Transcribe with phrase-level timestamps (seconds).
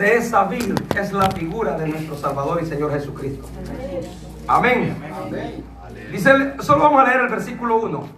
[0.00, 3.46] de esa vid es la figura de nuestro Salvador y Señor Jesucristo.
[4.48, 4.96] Amén.
[6.10, 8.08] Dice, solo vamos a leer el versículo 1.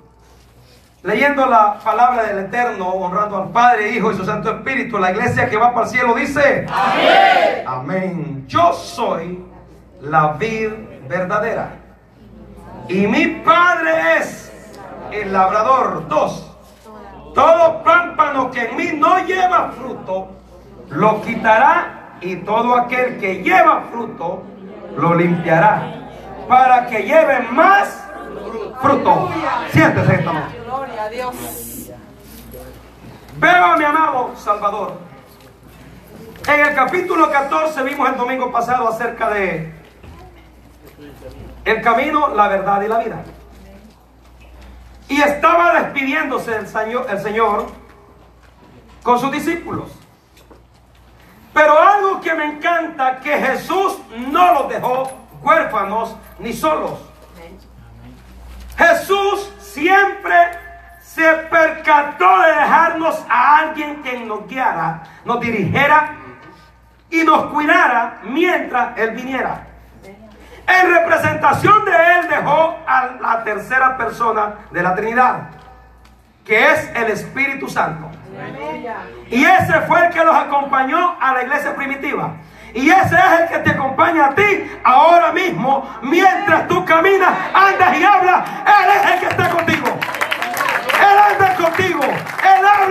[1.02, 5.50] Leyendo la palabra del Eterno, honrando al Padre, Hijo y su Santo Espíritu, la iglesia
[5.50, 7.64] que va para el cielo dice, Amén.
[7.66, 8.44] Amén.
[8.46, 9.44] Yo soy
[10.02, 10.70] la vid
[11.08, 11.70] verdadera.
[12.88, 14.52] Y mi Padre es
[15.10, 16.06] el labrador.
[16.06, 16.48] Dos.
[17.34, 20.41] Todo pámpano que en mí no lleva fruto,
[20.92, 24.42] lo quitará y todo aquel que lleva fruto,
[24.96, 26.02] lo limpiará
[26.48, 28.04] para que lleve más
[28.80, 29.30] fruto.
[29.70, 30.60] Siéntese esta noche.
[30.64, 31.34] Gloria a Dios.
[33.38, 34.98] Veo a mi amado Salvador.
[36.46, 39.72] En el capítulo 14 vimos el domingo pasado acerca de
[41.64, 43.24] el camino, la verdad y la vida.
[45.08, 47.66] Y estaba despidiéndose el Señor, el Señor
[49.02, 50.01] con sus discípulos.
[51.52, 55.10] Pero algo que me encanta, que Jesús no los dejó
[55.42, 56.98] huérfanos ni solos.
[58.76, 60.34] Jesús siempre
[61.00, 66.14] se percató de dejarnos a alguien que nos guiara, nos dirigiera
[67.10, 69.66] y nos cuidara mientras Él viniera.
[70.66, 75.50] En representación de Él dejó a la tercera persona de la Trinidad,
[76.44, 78.08] que es el Espíritu Santo.
[79.32, 82.34] Y ese fue el que los acompañó a la iglesia primitiva.
[82.74, 87.98] Y ese es el que te acompaña a ti ahora mismo, mientras tú caminas, andas
[87.98, 88.44] y hablas.
[88.66, 89.86] Él es el que está contigo.
[91.00, 92.02] Él anda contigo.
[92.02, 92.81] Él habla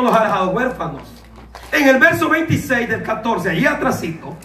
[0.00, 1.02] no los ha dejado huérfanos.
[1.72, 4.36] En el verso 26 del 14, allí atrásito,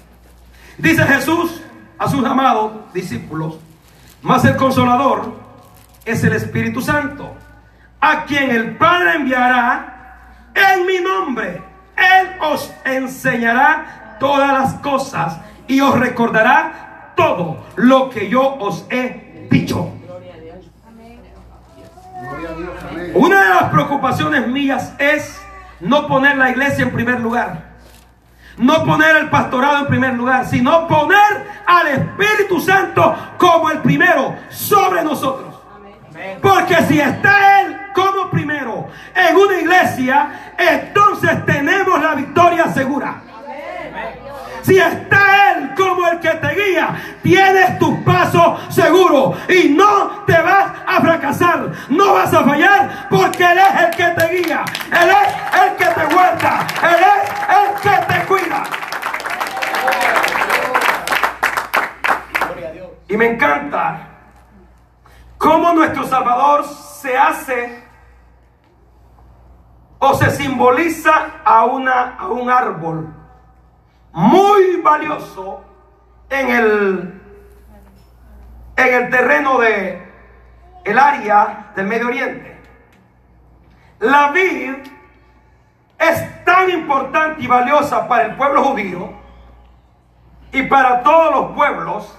[0.77, 1.61] dice Jesús
[1.97, 3.57] a sus amados discípulos,
[4.21, 5.33] mas el consolador
[6.03, 7.33] es el Espíritu Santo,
[8.01, 11.63] a quien el Padre enviará en mi nombre.
[11.95, 19.47] Él os enseñará todas las cosas y os recordará todo lo que yo os he
[19.49, 19.91] dicho.
[23.13, 25.44] Una de las preocupaciones mías es
[25.79, 27.75] no poner la iglesia en primer lugar.
[28.57, 34.35] No poner el pastorado en primer lugar, sino poner al Espíritu Santo como el primero
[34.49, 35.55] sobre nosotros.
[36.41, 43.21] Porque si está Él como primero en una iglesia, entonces tenemos la victoria segura.
[44.65, 50.41] Si está Él como el que te guía, tienes tus pasos seguros y no te
[50.41, 55.09] vas a fracasar, no vas a fallar porque Él es el que te guía, Él
[55.09, 58.63] es el que te guarda, Él es el que te cuida.
[63.07, 63.99] Y me encanta
[65.37, 67.83] cómo nuestro Salvador se hace
[69.99, 71.11] o se simboliza
[71.45, 73.24] a, una, a un árbol
[74.15, 75.61] muy valioso
[76.29, 77.21] en el,
[78.77, 80.05] en el terreno de
[80.85, 82.57] el área del Medio Oriente.
[83.99, 84.75] La vid
[85.99, 89.13] es tan importante y valiosa para el pueblo judío
[90.53, 92.17] y para todos los pueblos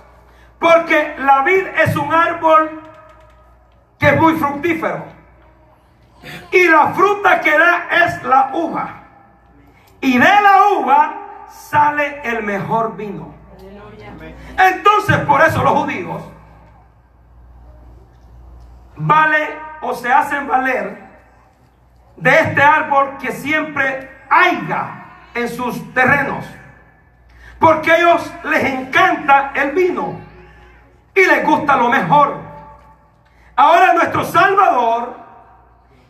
[0.58, 2.82] porque la vid es un árbol
[3.98, 5.02] que es muy fructífero
[6.50, 9.02] y la fruta que da es la uva
[10.00, 13.34] y de la uva sale el mejor vino.
[14.58, 16.22] Entonces, por eso los judíos
[18.96, 21.06] vale o se hacen valer
[22.16, 25.04] de este árbol que siempre haya
[25.34, 26.44] en sus terrenos.
[27.58, 30.18] Porque a ellos les encanta el vino
[31.14, 32.40] y les gusta lo mejor.
[33.54, 35.16] Ahora nuestro Salvador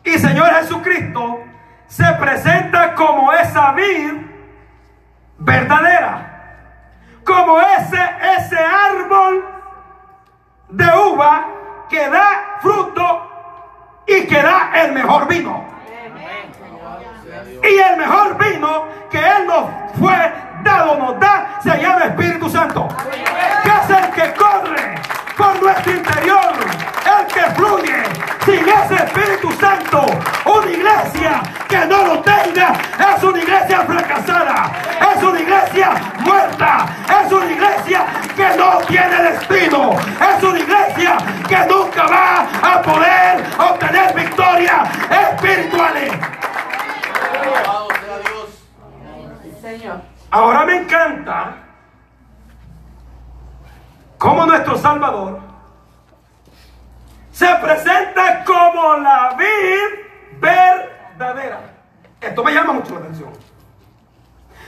[0.03, 1.39] y Señor Jesucristo
[1.87, 4.26] se presenta como esa vid
[5.39, 6.33] verdadera.
[7.23, 7.99] Como ese,
[8.37, 9.45] ese árbol
[10.69, 11.45] de uva
[11.89, 15.65] que da fruto y que da el mejor vino.
[17.63, 19.69] Y el mejor vino que Él nos
[19.99, 20.33] fue
[20.63, 22.87] dado, nos da, se llama Espíritu Santo.
[23.63, 24.95] Que es el que corre
[25.35, 26.26] por nuestro interior,
[27.27, 28.03] que fluye.
[28.45, 30.05] Sin ese Espíritu Santo,
[30.45, 34.71] una iglesia que no lo tenga es una iglesia fracasada,
[35.15, 35.89] es una iglesia
[36.19, 36.85] muerta,
[37.21, 43.43] es una iglesia que no tiene destino, es una iglesia que nunca va a poder
[43.57, 46.13] obtener victorias espirituales.
[50.31, 51.55] Ahora me encanta
[54.17, 55.46] cómo nuestro Salvador
[57.37, 61.59] se presenta como la vid verdadera.
[62.19, 63.29] Esto me llama mucho la atención.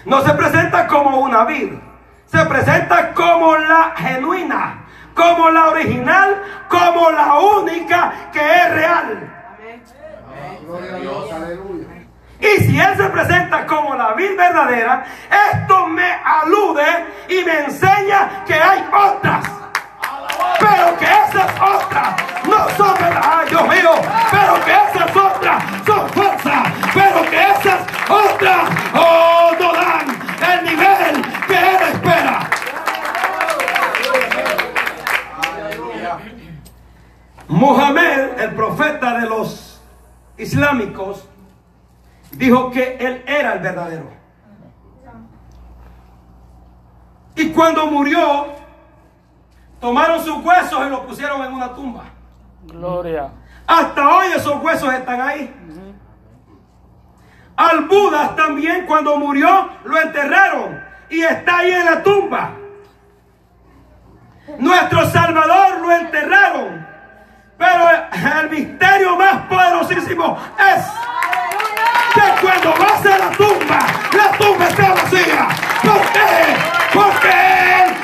[0.06, 1.74] No se presenta como una vid,
[2.28, 4.86] se presenta como la genuina,
[5.16, 9.34] como la original, como la única que es real.
[12.40, 15.06] Y si Él se presenta como la vid verdadera,
[15.54, 19.59] esto me alude y me enseña que hay otras.
[20.60, 22.16] Pero que esas otras
[22.46, 23.92] no son verdad, Dios mío,
[24.32, 30.08] pero que esas otras son falsas, pero que esas otras oh, no dan
[30.52, 32.50] el nivel que Él espera.
[37.50, 39.82] Mohamed, el profeta de los
[40.38, 41.28] islámicos,
[42.32, 44.10] dijo que él era el verdadero.
[47.36, 48.59] Y cuando murió,
[49.80, 52.04] tomaron sus huesos y los pusieron en una tumba.
[52.64, 53.30] Gloria.
[53.66, 55.54] Hasta hoy esos huesos están ahí.
[57.56, 62.52] Al Buda también cuando murió lo enterraron y está ahí en la tumba.
[64.58, 66.88] Nuestro Salvador lo enterraron.
[67.58, 67.90] Pero
[68.42, 70.86] el misterio más poderosísimo es
[72.14, 73.80] que cuando vas a la tumba,
[74.14, 75.48] la tumba está vacía.
[75.84, 76.56] ¿Por qué?
[76.94, 77.30] Porque
[77.84, 77.96] Él,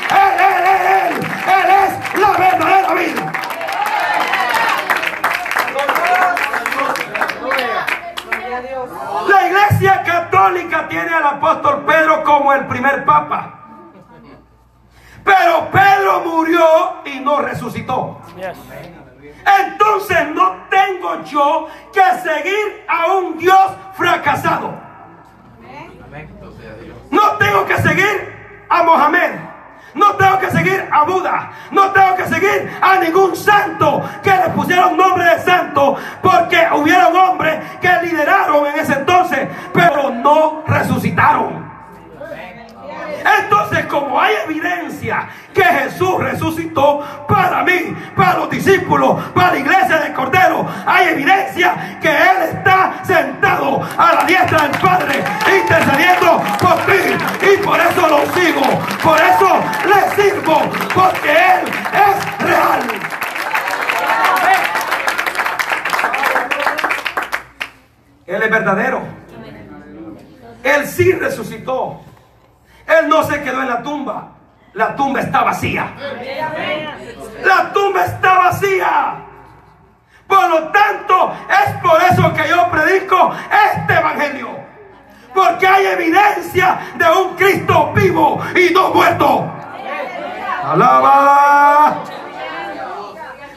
[9.76, 13.62] iglesia católica tiene al apóstol Pedro como el primer papa.
[15.24, 18.22] Pero Pedro murió y no resucitó.
[19.62, 24.74] Entonces no tengo yo que seguir a un Dios fracasado.
[27.12, 29.55] No tengo que seguir a Mohamed.
[29.96, 31.52] No tengo que seguir a Buda.
[31.72, 35.96] No tengo que seguir a ningún santo que le pusieron nombre de santo.
[36.22, 41.75] Porque hubieron hombres que lideraron en ese entonces, pero no resucitaron.
[43.26, 49.98] Entonces, como hay evidencia que Jesús resucitó para mí, para los discípulos, para la iglesia
[49.98, 55.24] del Cordero, hay evidencia que Él está sentado a la diestra del Padre,
[55.60, 57.54] intercediendo por ti.
[57.54, 58.62] Y por eso lo sigo,
[59.02, 60.62] por eso le sirvo,
[60.94, 62.82] porque Él es real.
[68.28, 69.02] Él es verdadero.
[70.64, 72.05] Él sí resucitó.
[72.88, 74.32] Él no se quedó en la tumba.
[74.74, 75.94] La tumba está vacía.
[77.44, 79.16] La tumba está vacía.
[80.28, 83.34] Por lo tanto, es por eso que yo predico
[83.74, 84.50] este evangelio.
[85.34, 89.52] Porque hay evidencia de un Cristo vivo y no muerto.
[90.64, 92.04] Alaba.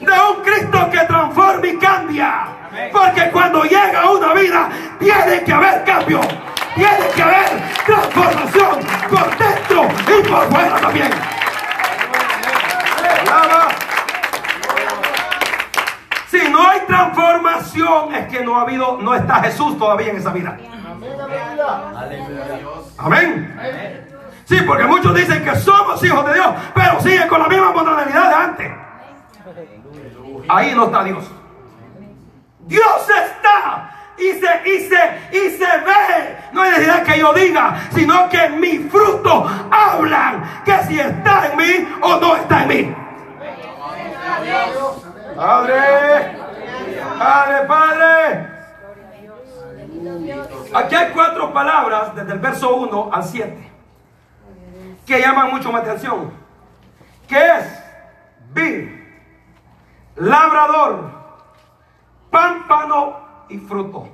[0.01, 2.49] De un Cristo que transforma y cambia.
[2.93, 6.21] Porque cuando llega una vida, tiene que haber cambio.
[6.79, 7.49] Tiene que haber
[7.85, 8.79] transformación
[9.11, 11.11] por dentro y por fuera también.
[16.29, 20.31] Si no hay transformación, es que no ha habido, no está Jesús todavía en esa
[20.31, 20.57] vida.
[22.97, 24.09] Amén.
[24.45, 28.29] Sí, porque muchos dicen que somos hijos de Dios, pero siguen con la misma modalidad
[28.29, 28.73] de antes.
[30.49, 31.29] Ahí no está Dios.
[32.69, 36.37] Dios está y se, y se, y se ve.
[36.53, 41.57] No hay necesidad que yo diga, sino que mis frutos hablan que si está en
[41.57, 42.97] mí o no está en mí.
[45.37, 46.37] Padre,
[47.19, 48.49] Padre, Padre.
[50.75, 53.69] Aquí hay cuatro palabras desde el verso 1 al 7
[55.09, 56.31] que llaman mucho mi atención.
[57.27, 57.83] Que es
[58.53, 58.91] vid,
[60.17, 61.11] labrador,
[62.31, 64.09] pámpano y fruto.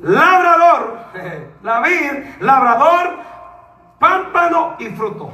[0.00, 0.98] Labrador,
[1.62, 3.16] la vid, labrador,
[3.98, 5.32] pámpano y fruto.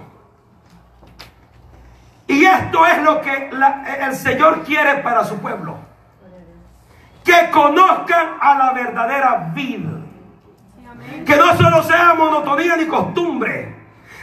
[2.26, 5.76] Y esto es lo que la- el Señor quiere para su pueblo.
[7.25, 9.90] Que conozcan a la verdadera vida.
[11.25, 13.77] Que no solo sea monotonía ni costumbre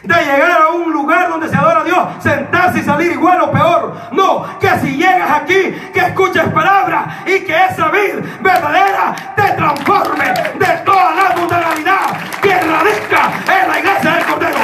[0.08, 3.52] de llegar a un lugar donde se adora a Dios, sentarse y salir igual o
[3.52, 3.94] peor.
[4.12, 10.26] No, que si llegas aquí, que escuches palabras y que esa vida verdadera te transforme
[10.26, 13.32] de toda la mundanalidad que radica
[13.62, 14.60] en la iglesia del Cordero.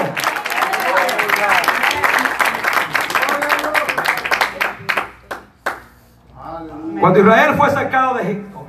[6.99, 8.67] Cuando Israel fue sacado de Egipto,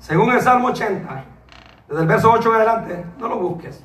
[0.00, 1.24] según el Salmo 80,
[1.88, 3.82] desde el verso 8 en adelante, no lo busques.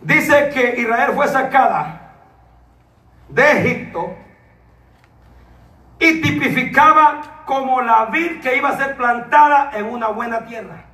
[0.00, 2.12] Dice que Israel fue sacada
[3.28, 4.16] de Egipto
[5.98, 10.84] y tipificaba como la vid que iba a ser plantada en una buena tierra,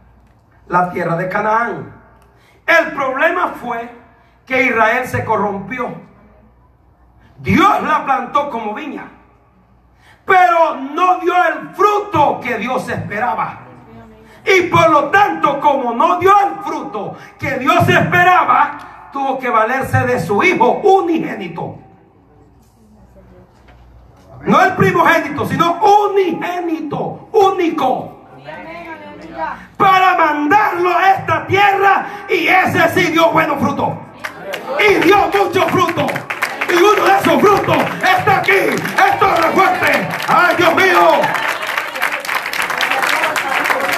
[0.69, 1.93] la tierra de Canaán.
[2.67, 3.91] El problema fue
[4.47, 5.95] que Israel se corrompió.
[7.39, 9.05] Dios la plantó como viña,
[10.25, 13.61] pero no dio el fruto que Dios esperaba.
[14.47, 19.97] Y por lo tanto, como no dio el fruto que Dios esperaba, tuvo que valerse
[20.01, 21.79] de su hijo unigénito.
[24.41, 28.27] No el primogénito, sino unigénito, único.
[29.77, 33.91] Para mandarlo a esta tierra y ese sí dio buenos frutos.
[34.81, 36.07] Y dio mucho fruto.
[36.69, 38.53] Y uno de esos frutos está aquí.
[38.53, 40.09] Esto es fuerte.
[40.27, 41.21] Ay, Dios mío.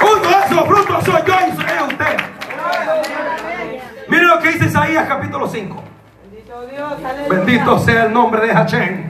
[0.02, 2.36] Uno de esos frutos soy yo y soy usted.
[4.26, 5.76] Lo que dice Isaías capítulo 5.
[7.30, 9.06] Bendito sea el nombre de Hachén.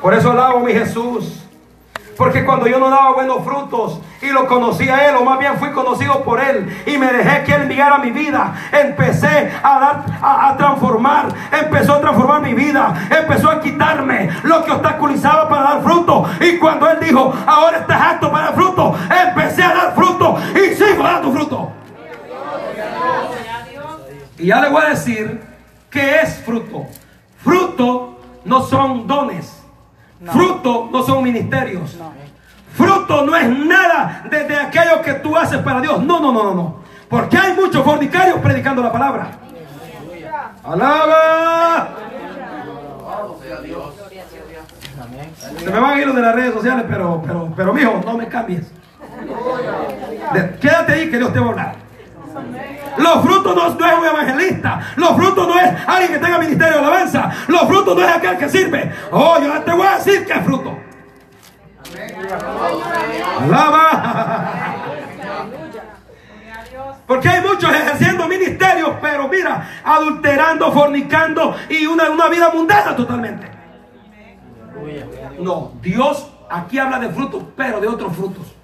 [0.00, 1.40] Por eso alabo mi Jesús.
[2.16, 5.58] Porque cuando yo no daba buenos frutos y lo conocía a Él, o más bien
[5.58, 10.04] fui conocido por Él, y me dejé que Él enviara mi vida, empecé a, dar,
[10.22, 15.82] a, transformar, empezó a transformar mi vida, empezó a quitarme lo que obstaculizaba para dar
[15.82, 16.24] fruto.
[16.40, 18.94] Y cuando Él dijo, ahora estás apto para dar fruto,
[19.26, 21.83] empecé a dar fruto y sigo dando fruto.
[24.44, 25.40] Y ya le voy a decir
[25.88, 26.84] qué es fruto.
[27.38, 29.64] Fruto no son dones.
[30.22, 31.96] Fruto no son ministerios.
[32.74, 36.02] Fruto no es nada de, aquello que tú haces para Dios.
[36.02, 36.76] No, no, no, no.
[37.08, 39.30] Porque hay muchos fornicarios predicando la palabra.
[40.62, 41.88] Alaba.
[45.56, 48.18] Se me van a ir los de las redes sociales, pero, pero, pero, mijo, no
[48.18, 48.70] me cambies.
[50.60, 51.83] Quédate ahí que Dios te va a hablar.
[52.96, 54.80] Los frutos no, es un evangelista.
[54.96, 57.30] Los frutos no es alguien que tenga ministerio de alabanza.
[57.48, 58.92] Los frutos no es aquel que sirve.
[59.10, 60.78] Oh, yo te voy a decir que es fruto.
[63.42, 64.52] Alaba.
[67.06, 73.50] Porque hay muchos ejerciendo ministerios, pero mira, adulterando, fornicando y una, una vida mundana totalmente.
[75.38, 78.54] No, Dios aquí habla de frutos, pero de otros frutos.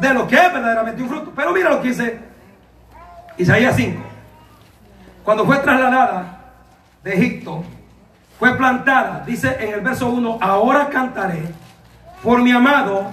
[0.00, 1.32] De lo que es verdaderamente un fruto.
[1.34, 2.35] Pero mira lo que dice
[3.38, 4.02] Isaías 5.
[5.24, 6.38] Cuando fue trasladada
[7.02, 7.64] de Egipto,
[8.38, 11.42] fue plantada, dice en el verso 1, ahora cantaré
[12.22, 13.10] por mi amado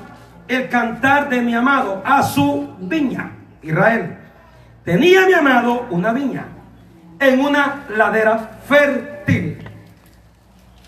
[0.47, 4.17] el cantar de mi amado a su viña, Israel.
[4.83, 6.45] Tenía mi amado una viña
[7.19, 9.65] en una ladera fértil.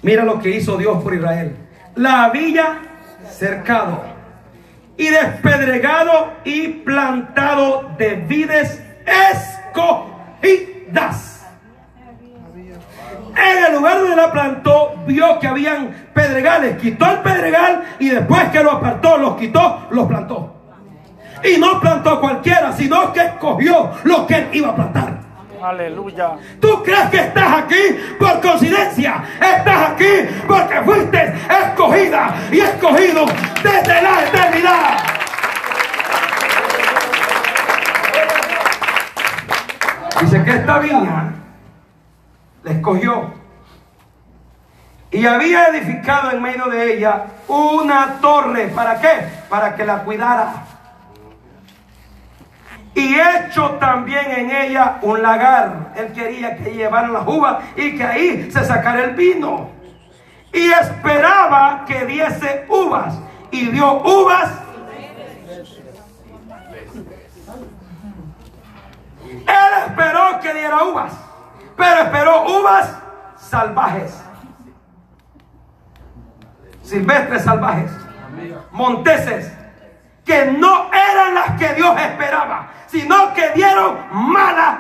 [0.01, 1.55] Mira lo que hizo Dios por Israel.
[1.95, 2.79] La villa
[3.29, 4.03] cercado
[4.97, 10.45] y despedregado y plantado de vides escogidas.
[13.37, 16.77] En el lugar donde la plantó, vio que habían pedregales.
[16.81, 20.55] Quitó el pedregal y después que lo apartó, los quitó, los plantó.
[21.43, 25.25] Y no plantó cualquiera, sino que escogió lo que él iba a plantar.
[25.61, 26.37] Aleluya.
[26.59, 29.23] ¿Tú crees que estás aquí por coincidencia?
[29.35, 33.25] Estás aquí porque fuiste escogida y escogido
[33.63, 34.97] desde la eternidad.
[40.21, 41.33] Dice que esta viña
[42.63, 43.33] la escogió
[45.11, 48.67] y había edificado en medio de ella una torre.
[48.67, 49.27] ¿Para qué?
[49.49, 50.65] Para que la cuidara.
[52.93, 55.91] Y hecho también en ella un lagar.
[55.95, 59.69] Él quería que llevaran las uvas y que ahí se sacara el vino.
[60.51, 63.17] Y esperaba que diese uvas.
[63.51, 64.49] Y dio uvas
[69.47, 71.13] Él esperó que diera uvas,
[71.75, 72.97] pero esperó uvas
[73.37, 74.23] salvajes,
[76.81, 77.91] silvestres salvajes,
[78.71, 79.51] monteses,
[80.23, 84.77] que no eran las que Dios esperaba, sino que dieron malas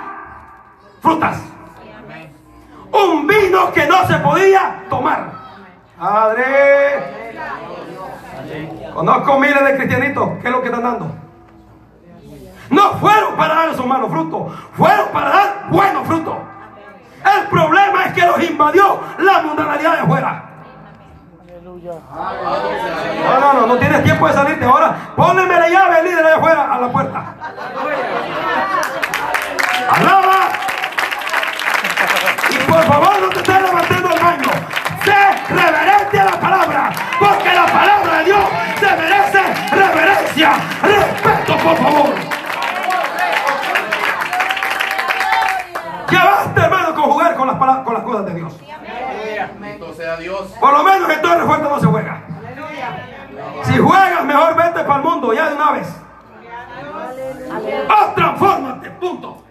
[1.01, 1.37] frutas.
[2.91, 5.31] Un vino que no se podía tomar.
[5.99, 7.35] Padre,
[8.93, 11.24] conozco miles de cristianitos, ¿qué es lo que están dando?
[12.69, 16.35] No fueron para dar esos malos frutos, fueron para dar buenos frutos.
[17.23, 20.43] El problema es que los invadió la mundanalidad de afuera.
[21.85, 24.95] No, no, no, no tienes tiempo de salirte ahora.
[25.15, 27.23] Póneme la llave, líder de afuera, a la puerta.
[29.91, 30.49] Alaba.
[32.49, 34.49] Y por favor, no te estés levantando el baño.
[35.03, 38.43] Sé reverente a la palabra, porque la palabra de Dios
[38.79, 39.41] se merece
[39.71, 42.34] reverencia, respeto, por favor.
[46.11, 48.53] Ya basta, hermano, con jugar con las, pala- con las cosas de Dios.
[49.59, 50.41] Bendito sea Dios.
[50.59, 52.21] Por lo menos en Torre Fuerte no se juega.
[53.63, 55.87] Si juegas, mejor vete para el mundo ya de una vez.
[57.89, 59.43] O transfórmate, punto.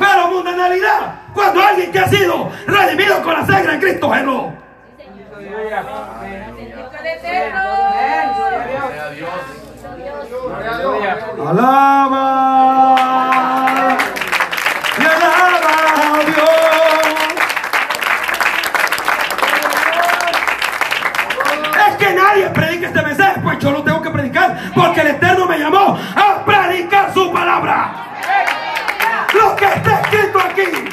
[0.00, 4.44] Pero mundanalidad, cuando alguien que ha sido redimido con la sangre de Cristo Jesús.
[11.46, 13.07] Alaba.
[23.58, 27.92] Yo lo tengo que predicar porque el Eterno me llamó a predicar su palabra.
[29.34, 30.88] Lo que está escrito aquí.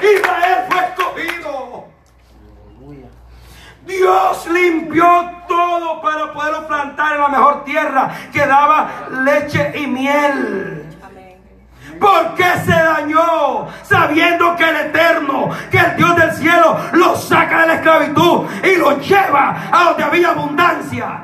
[0.00, 1.88] Israel fue escogido.
[3.86, 8.90] Dios limpió todo para poderlo plantar en la mejor tierra que daba
[9.24, 10.83] leche y miel.
[12.00, 13.68] ¿Por qué se dañó?
[13.82, 18.76] Sabiendo que el Eterno, que el Dios del cielo, lo saca de la esclavitud y
[18.76, 21.20] lo lleva a donde había abundancia.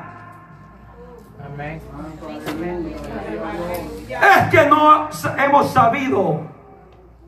[4.09, 6.41] Es que no hemos sabido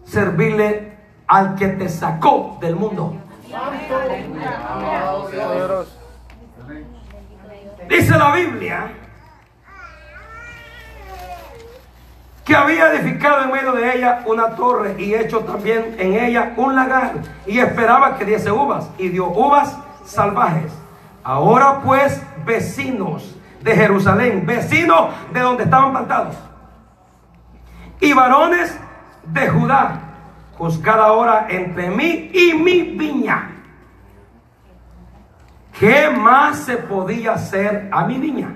[0.05, 0.97] servirle
[1.27, 3.15] al que te sacó del mundo.
[7.87, 9.02] Dice la Biblia
[12.45, 16.75] que había edificado en medio de ella una torre y hecho también en ella un
[16.75, 17.13] lagar
[17.45, 20.71] y esperaba que diese uvas y dio uvas salvajes.
[21.23, 26.35] Ahora pues vecinos de Jerusalén, vecinos de donde estaban plantados
[28.03, 28.77] y varones
[29.23, 30.01] de Judá,
[30.57, 33.49] juzgad ahora entre mí y mi viña.
[35.79, 38.49] ¿Qué más se podía hacer a mi viña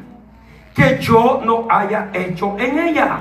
[0.75, 3.19] que yo no haya hecho en ella?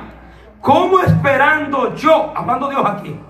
[0.61, 3.21] ¿Cómo esperando yo, hablando Dios aquí,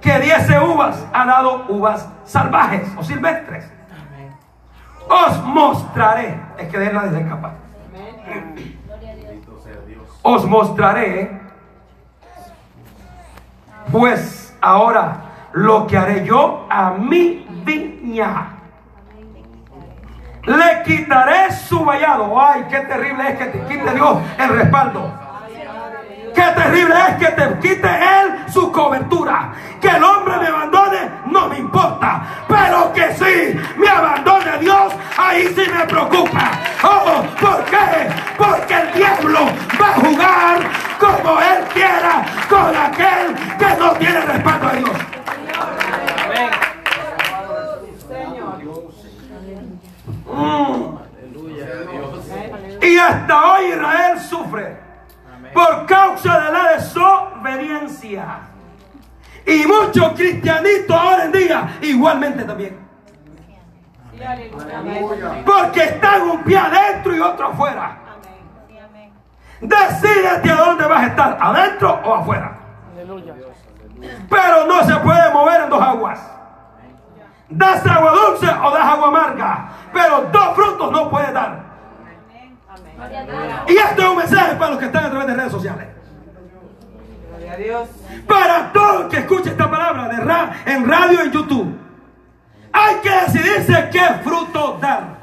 [0.00, 3.70] que diese uvas, ha dado uvas salvajes o silvestres?
[5.08, 7.52] Os mostraré, es que de nadie se escapa.
[7.92, 10.08] Bendito sea Dios.
[10.22, 11.40] Os mostraré,
[13.92, 15.18] pues ahora
[15.52, 18.48] lo que haré yo a mi viña.
[20.44, 22.40] Le quitaré su vallado.
[22.40, 25.25] Ay, qué terrible es que te quite Dios el respaldo.
[26.36, 29.54] Qué terrible es que te quite Él su cobertura.
[29.80, 32.22] Que el hombre me abandone, no me importa.
[32.46, 36.50] Pero que sí me abandone Dios, ahí sí me preocupa.
[36.82, 38.10] Oh, ¿por qué?
[38.36, 39.46] Porque el diablo
[39.80, 40.58] va a jugar
[40.98, 44.90] como Él quiera con aquel que no tiene respaldo a Dios.
[50.34, 50.96] Mm.
[52.84, 54.85] Y hasta hoy Israel sufre
[55.56, 58.40] por causa de la desobediencia.
[59.46, 62.78] Y muchos cristianitos ahora en día igualmente también.
[65.46, 67.96] Porque están un pie adentro y otro afuera.
[69.62, 72.58] Decídete a dónde vas a estar, adentro o afuera.
[74.28, 76.32] Pero no se puede mover en dos aguas.
[77.48, 79.68] Das agua dulce o das agua amarga.
[79.90, 81.65] Pero dos frutos no puedes dar.
[83.68, 85.86] Y este es un mensaje para los que están a través de redes sociales.
[88.26, 90.10] Para todo el que escuche esta palabra
[90.66, 91.78] en radio y en YouTube.
[92.72, 95.16] Hay que decidirse qué fruto dar.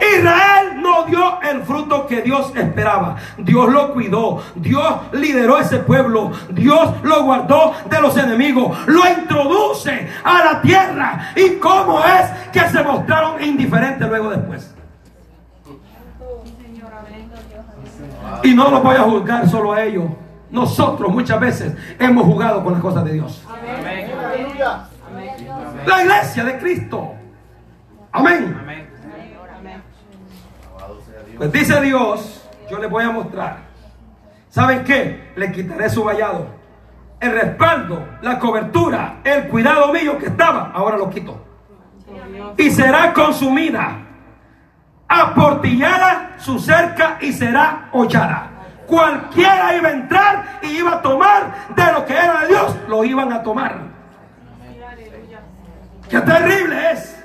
[0.00, 3.16] Israel no dio el fruto que Dios esperaba.
[3.38, 4.42] Dios lo cuidó.
[4.54, 6.32] Dios lideró ese pueblo.
[6.50, 8.78] Dios lo guardó de los enemigos.
[8.86, 11.32] Lo introduce a la tierra.
[11.34, 14.77] ¿Y cómo es que se mostraron indiferentes luego después?
[18.42, 20.04] Y no los voy a juzgar solo a ellos.
[20.50, 23.44] Nosotros muchas veces hemos jugado con las cosas de Dios.
[23.48, 24.88] Aleluya.
[25.86, 27.12] La iglesia de Cristo.
[28.12, 28.56] Amén.
[31.36, 33.58] Pues dice Dios, yo les voy a mostrar.
[34.50, 35.32] ¿Saben qué?
[35.36, 36.46] Le quitaré su vallado.
[37.20, 41.44] El respaldo, la cobertura, el cuidado mío que estaba, ahora lo quito.
[42.56, 44.07] Y será consumida,
[45.08, 48.50] aportillada su cerca y será hollada.
[48.86, 53.04] Cualquiera iba a entrar y iba a tomar de lo que era de Dios, lo
[53.04, 53.88] iban a tomar.
[56.08, 57.24] Qué terrible es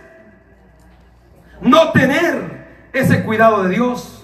[1.62, 4.24] no tener ese cuidado de Dios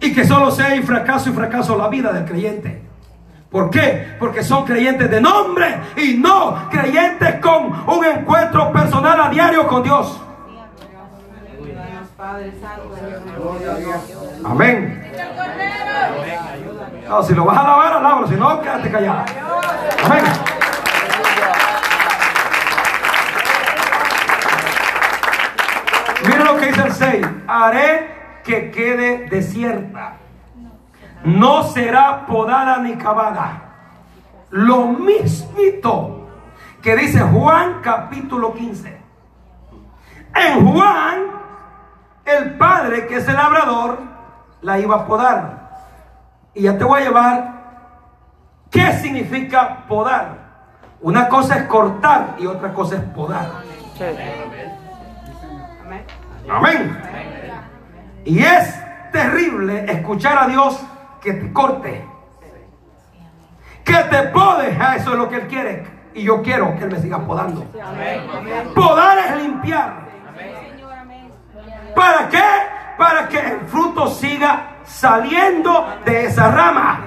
[0.00, 2.82] y que solo sea y fracaso y fracaso la vida del creyente.
[3.50, 4.16] ¿Por qué?
[4.18, 9.82] Porque son creyentes de nombre y no creyentes con un encuentro personal a diario con
[9.82, 10.20] Dios.
[12.16, 14.40] Gloria a Dios.
[14.42, 15.12] Amén.
[17.06, 18.26] No, si lo vas a alabar, alábalo.
[18.26, 19.24] Si no, quédate callado.
[20.04, 20.24] Amén.
[26.26, 27.26] Mira lo que dice el 6.
[27.46, 30.16] Haré que quede desierta.
[31.22, 33.62] No será podada ni cavada.
[34.50, 36.28] Lo mismito
[36.80, 38.96] que dice Juan capítulo 15.
[40.34, 41.36] En Juan,
[42.26, 43.98] el padre que es el labrador,
[44.60, 45.66] la iba a podar.
[46.54, 47.54] Y ya te voy a llevar
[48.70, 50.46] qué significa podar.
[51.00, 53.46] Una cosa es cortar y otra cosa es podar.
[56.48, 56.98] Amén.
[58.24, 60.80] Y es terrible escuchar a Dios
[61.20, 62.04] que te corte.
[63.84, 64.80] Que te podes.
[64.80, 65.86] A eso es lo que Él quiere.
[66.14, 67.64] Y yo quiero que Él me siga podando.
[68.74, 70.05] Podar es limpiar.
[71.96, 72.44] ¿Para qué?
[72.98, 77.00] Para que el fruto siga saliendo de esa rama.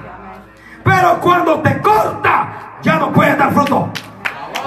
[0.84, 3.88] Pero cuando te corta, ya no puedes dar fruto.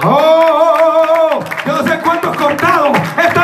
[0.01, 3.42] Oh, oh, oh, oh, yo no sé cuántos cortados están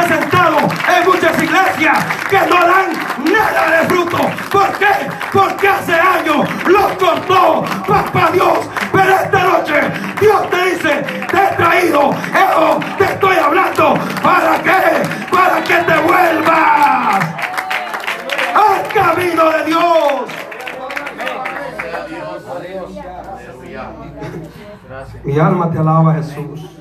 [1.39, 2.91] muchas iglesias que no dan
[3.31, 4.17] nada de fruto.
[4.51, 5.09] ¿Por qué?
[5.31, 8.69] Porque hace años los cortó papá Dios.
[8.91, 9.81] Pero esta noche
[10.19, 13.93] Dios te dice, te he traído, Evo, te estoy hablando.
[14.21, 14.81] ¿Para qué?
[15.31, 17.25] Para que te vuelvas
[18.55, 20.29] al camino de Dios.
[25.23, 26.79] Mi alma te alaba Jesús.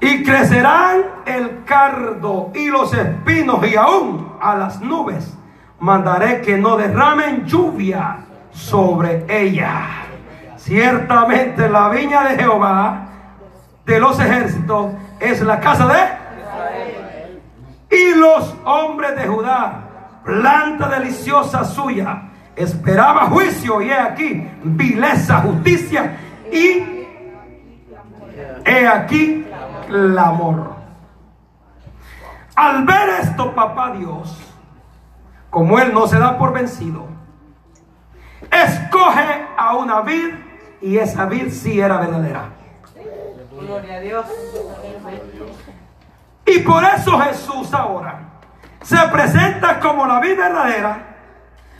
[0.00, 5.36] Y crecerán el cardo y los espinos y aún a las nubes
[5.78, 8.18] mandaré que no derramen lluvia
[8.50, 10.06] sobre ella.
[10.56, 13.06] Ciertamente la viña de Jehová
[13.84, 16.20] de los ejércitos es la casa de
[17.90, 19.82] y los hombres de Judá,
[20.24, 22.22] planta deliciosa suya,
[22.54, 26.16] esperaba juicio y he aquí vileza, justicia
[26.52, 27.06] y
[28.64, 29.44] he aquí
[29.90, 30.74] clamor.
[32.54, 34.36] Al ver esto, papá Dios,
[35.50, 37.06] como él no se da por vencido,
[38.50, 40.34] escoge a una vid
[40.80, 42.50] y esa vid sí era verdadera.
[43.58, 44.26] Gloria a Dios.
[46.46, 48.20] Y por eso Jesús ahora
[48.82, 50.98] se presenta como la vida verdadera,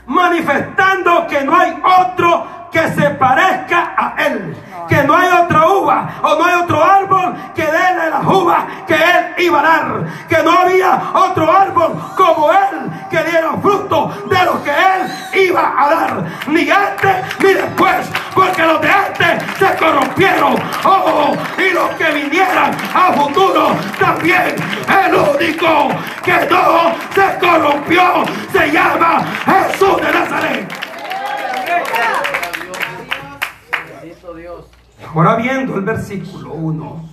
[0.06, 4.56] manifestando que no hay otro que se parezca a Él.
[4.88, 8.94] Que no hay otra uva o no hay otro árbol que dé las uvas que
[8.94, 10.04] Él iba a dar.
[10.28, 15.74] Que no había otro árbol como Él que diera fruto de lo que Él iba
[15.76, 16.24] a dar.
[16.48, 18.10] Ni antes ni después.
[18.34, 20.54] Porque los de antes se corrompieron.
[20.84, 24.54] Oh, y los que vinieran a futuro también.
[24.88, 25.88] El único
[26.24, 30.80] que no se corrompió se llama Jesús de Nazaret.
[35.08, 37.08] Ahora viendo el versículo 1,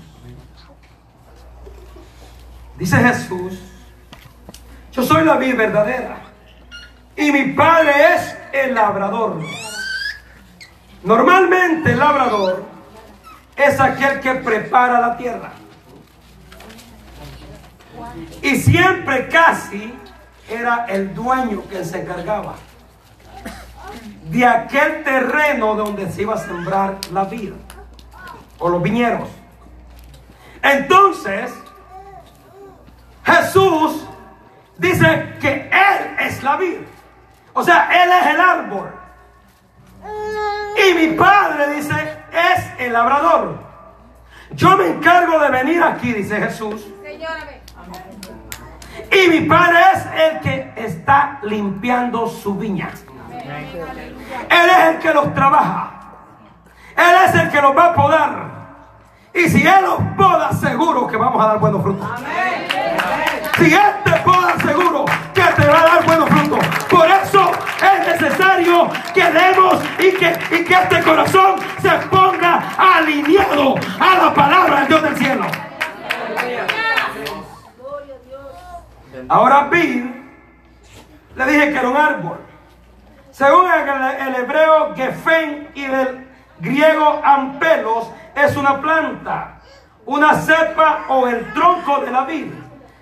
[2.78, 3.60] dice Jesús,
[4.92, 6.18] yo soy la vida verdadera
[7.16, 9.42] y mi padre es el labrador.
[11.04, 12.66] Normalmente el labrador
[13.56, 15.52] es aquel que prepara la tierra.
[18.42, 19.94] Y siempre casi
[20.50, 22.56] era el dueño que se encargaba
[24.30, 27.56] de aquel terreno donde se iba a sembrar la vida
[28.60, 29.30] o los viñeros.
[30.62, 31.54] Entonces,
[33.24, 34.08] Jesús
[34.78, 36.82] dice que Él es la vida.
[37.54, 38.92] O sea, Él es el árbol.
[40.78, 41.94] Y mi padre dice,
[42.32, 43.60] es el labrador.
[44.52, 46.88] Yo me encargo de venir aquí, dice Jesús.
[49.12, 52.90] Y mi padre es el que está limpiando su viña.
[53.32, 55.97] Él es el que los trabaja.
[56.98, 58.48] Él es el que los va a podar.
[59.34, 62.10] Y si Él los poda, seguro que vamos a dar buenos frutos.
[63.58, 66.68] Si Él te poda, seguro que te va a dar buenos frutos.
[66.90, 73.76] Por eso es necesario que demos y que, y que este corazón se ponga alineado
[74.00, 75.46] a la palabra del Dios del cielo.
[79.30, 80.16] Ahora vi,
[81.36, 82.40] le dije que era un árbol.
[83.32, 86.27] Según el, el hebreo Gefen y del
[86.60, 89.60] griego ampelos, es una planta,
[90.06, 92.52] una cepa o el tronco de la vid.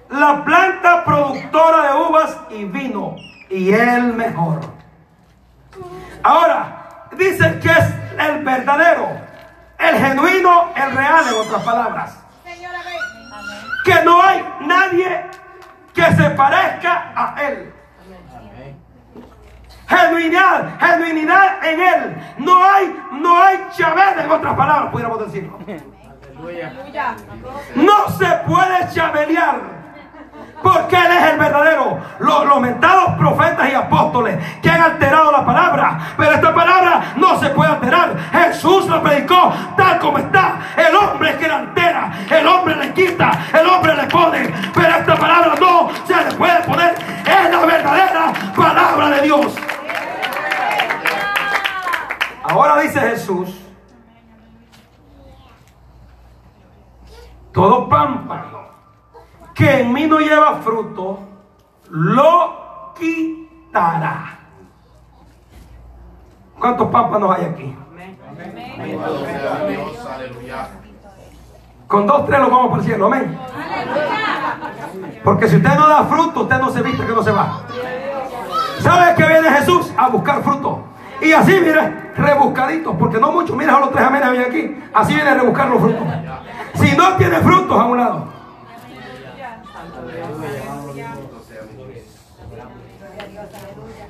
[0.09, 3.15] La planta productora de uvas y vino,
[3.49, 4.61] y el mejor.
[6.23, 9.09] Ahora, dice que es el verdadero,
[9.77, 12.17] el genuino, el real, en otras palabras.
[13.83, 15.25] Que no hay nadie
[15.93, 17.74] que se parezca a él.
[19.87, 22.17] Genuinidad, genuinidad en Él.
[22.37, 25.59] No hay, no hay chabela en otras palabras, pudiéramos decirlo.
[27.75, 29.75] No se puede chabelear.
[30.61, 31.99] Porque Él es el verdadero.
[32.19, 35.99] Los, los mentados profetas y apóstoles que han alterado la palabra.
[36.17, 38.15] Pero esta palabra no se puede alterar.
[38.31, 40.57] Jesús la predicó tal como está.
[40.75, 42.11] El hombre es que la altera.
[42.29, 43.31] El hombre le quita.
[43.53, 44.53] El hombre le pone.
[44.73, 45.04] Pero
[52.87, 53.61] dice Jesús.
[57.51, 58.65] Todo pámpano
[59.53, 61.19] que en mí no lleva fruto,
[61.89, 64.39] lo quitará.
[66.59, 67.75] ¿Cuántos pámpanos hay aquí?
[71.87, 73.39] Con dos, tres lo vamos por el cielo, amén.
[75.23, 77.61] Porque si usted no da fruto, usted no se viste que no se va.
[78.79, 79.93] ¿Sabe que viene Jesús?
[79.97, 80.94] A buscar fruto.
[81.21, 84.83] Y así viene rebuscadito, porque no mucho, mira los tres amenes vienen aquí.
[84.93, 86.03] Así viene a rebuscar los frutos.
[86.75, 88.27] Si no tiene frutos a un lado.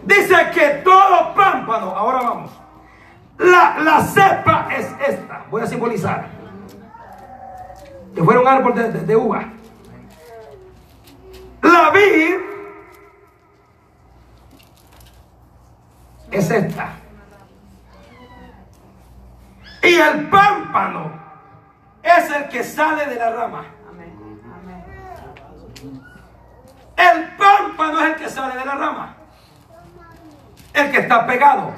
[0.04, 2.52] Dice que todo pámpano, ahora vamos.
[3.40, 5.46] La, la cepa es esta.
[5.50, 6.28] Voy a simbolizar.
[8.14, 9.44] Que fuera un árbol de, de- de uva.
[11.62, 12.36] La vid
[16.36, 16.90] es esta.
[19.84, 21.12] Y el pámpano
[22.02, 23.66] es el que sale de la rama.
[26.98, 29.16] El pámpano es el que sale de la rama.
[30.74, 31.72] El que está pegado.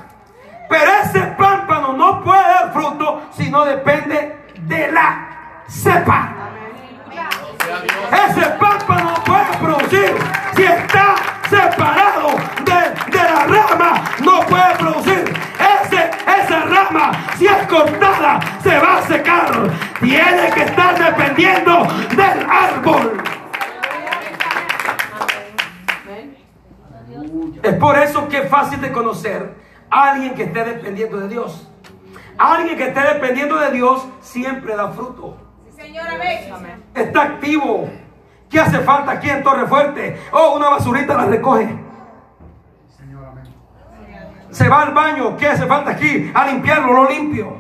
[0.70, 6.34] Pero ese pámpano no puede dar fruto si no depende de la cepa.
[8.12, 10.16] Ese pámpano no puede producir
[10.56, 11.16] si está
[11.50, 12.30] separado
[12.66, 13.07] de,
[14.58, 15.34] puede producir.
[15.84, 16.10] Ese,
[16.42, 19.52] esa rama, si es cortada, se va a secar.
[20.00, 23.24] Tiene que estar dependiendo del árbol.
[27.64, 29.56] Es por eso que es fácil de conocer
[29.90, 31.68] a alguien que esté dependiendo de Dios.
[32.38, 35.38] Alguien que esté dependiendo de Dios siempre da fruto
[36.94, 37.90] está activo.
[38.50, 40.20] ¿Qué hace falta aquí en Torre Fuerte?
[40.32, 41.87] Oh, una basurita la recoge.
[44.58, 45.38] Se va al baño.
[45.38, 46.32] ¿Qué hace falta aquí?
[46.34, 47.56] A limpiarlo, lo limpio.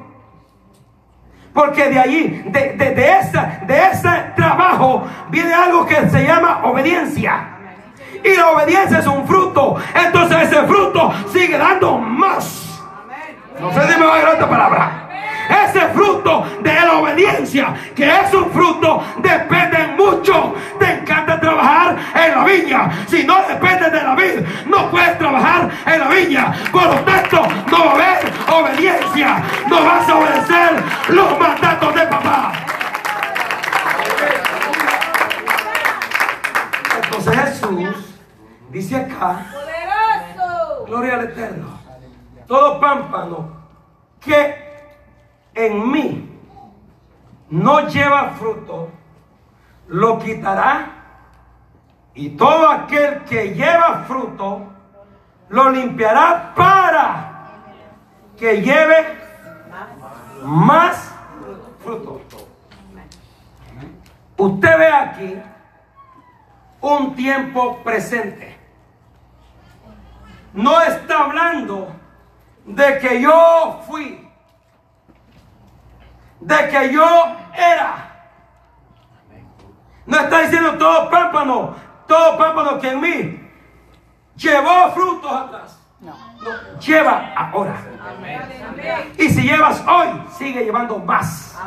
[1.53, 6.61] Porque de allí, de, de, de esa, de ese trabajo, viene algo que se llama
[6.63, 7.49] obediencia.
[8.23, 9.75] Y la obediencia es un fruto.
[9.93, 12.81] Entonces ese fruto sigue dando más.
[13.59, 15.06] No sé si me va a agarrar esta palabra.
[15.49, 20.55] Ese fruto de la obediencia, que es un fruto, depende mucho.
[20.79, 22.91] Te encanta trabajar en la viña.
[23.07, 26.53] Si no dependes de la vid, no puedes trabajar en la viña.
[26.71, 29.43] Por lo tanto, no va a haber obediencia.
[29.69, 32.53] No vas a obedecer los mandatos de papá.
[37.03, 38.15] Entonces Jesús
[38.69, 39.45] dice acá.
[40.85, 41.79] Gloria al Eterno.
[42.47, 43.57] Todo pámpano
[44.21, 44.66] que
[45.65, 46.39] en mí
[47.49, 48.89] no lleva fruto,
[49.87, 50.93] lo quitará.
[52.13, 54.61] Y todo aquel que lleva fruto,
[55.49, 57.47] lo limpiará para
[58.37, 59.17] que lleve
[60.43, 61.13] más
[61.83, 62.21] fruto.
[64.37, 65.41] Usted ve aquí
[66.81, 68.57] un tiempo presente
[70.57, 71.87] no está hablando
[72.65, 74.26] de que yo fui,
[76.47, 77.05] de que yo
[77.53, 78.07] era.
[80.05, 81.75] No está diciendo todo pámpano,
[82.07, 83.49] todo pámpano que en mí
[84.37, 85.77] llevó frutos atrás.
[85.99, 86.13] No,
[86.79, 87.75] lleva ahora.
[89.17, 90.07] Y si llevas hoy,
[90.37, 91.59] sigue llevando más.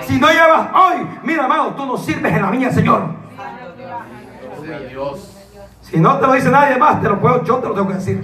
[0.00, 3.14] Si no llevas hoy, mira, amado, tú no sirves en la viña, Señor.
[4.88, 5.32] Dios.
[5.82, 7.94] Si no te lo dice nadie más, te lo puedo, yo te lo tengo que
[7.94, 8.20] decir.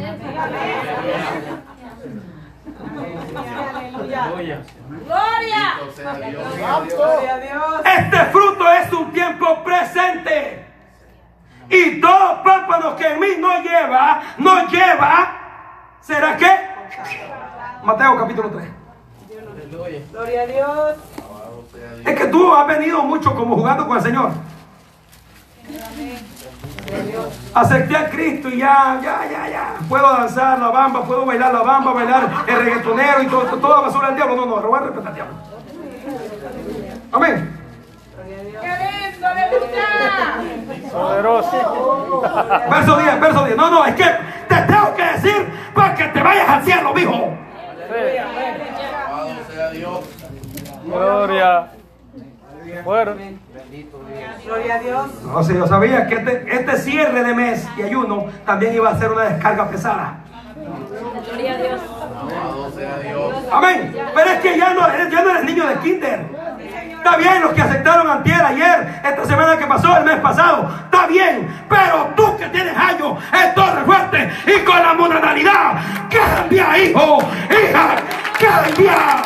[4.17, 4.63] Aleluya.
[5.05, 5.79] Gloria.
[5.79, 6.95] Bendito sea Dios.
[6.95, 7.83] Gloria a Dios.
[7.85, 10.67] Este fruto es un tiempo presente.
[11.69, 16.51] Y todo pámpano que en mí no lleva, no lleva, ¿será qué?
[17.83, 18.69] Mateo capítulo 3.
[19.53, 20.01] Aleluya.
[20.11, 20.97] Gloria a Dios.
[22.05, 24.33] Es que tú has venido mucho como jugando con el Señor.
[27.55, 29.75] Acepté a Cristo y ya, ya, ya, ya.
[29.89, 34.09] Puedo danzar la bamba, puedo bailar la bamba, bailar el reggaetonero y todo, toda basura
[34.09, 34.37] del diablo.
[34.37, 35.35] No, no, robar respeto al diablo.
[37.13, 37.59] Amén.
[38.61, 39.27] ¡Qué lindo!
[39.27, 40.91] ¡Aleluya!
[40.91, 42.23] Poderoso.
[42.71, 43.57] Verso 10, verso 10.
[43.57, 44.05] No, no, es que
[44.49, 47.37] te tengo que decir para que te vayas al cielo, mijo.
[47.89, 48.23] Sí.
[52.73, 52.85] Sea Dios.
[52.85, 53.15] Gloria.
[53.15, 53.39] Bueno,
[54.45, 55.07] Gloria a Dios.
[55.25, 58.99] No, si yo sabía que este, este cierre de mes y ayuno también iba a
[58.99, 60.15] ser una descarga pesada.
[61.33, 63.35] Alabado sea Dios.
[63.51, 63.97] Amén.
[64.15, 66.27] Pero es que ya no, eres- ya no eres niño de kinder.
[66.97, 70.71] Está bien los que aceptaron antier, ayer, esta semana que pasó, el mes pasado.
[70.85, 71.49] Está bien.
[71.69, 75.75] Pero tú que tienes años en Torre Fuerte y con la modernidad,
[76.11, 77.19] cambia, hijo,
[77.51, 77.97] hija,
[78.39, 79.22] cambia.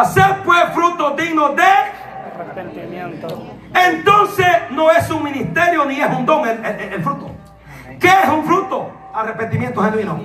[0.00, 3.28] Hacer pues frutos dignos de arrepentimiento.
[3.74, 7.30] Entonces no es un ministerio ni es un don el, el- el fruto.
[8.00, 8.90] ¿Qué es un fruto?
[9.14, 10.18] Arrepentimiento genuino.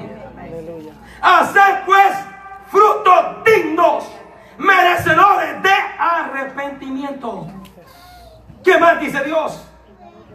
[1.22, 2.16] Hacer pues
[2.68, 4.10] frutos dignos,
[4.58, 7.48] merecedores de arrepentimiento.
[8.64, 9.68] ¿Qué más dice Dios?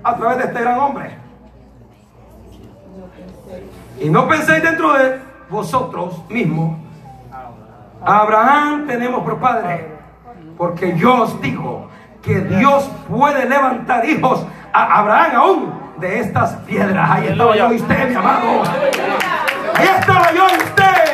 [0.05, 1.17] A través de este gran hombre.
[4.01, 6.79] Y no penséis dentro de vosotros mismos.
[8.05, 9.87] Abraham tenemos por padre.
[10.57, 11.89] Porque yo os digo
[12.23, 17.11] que Dios puede levantar hijos a Abraham aún de estas piedras.
[17.11, 18.63] Ahí estaba yo y usted, mi amado.
[19.75, 21.10] Ahí estaba yo y usted.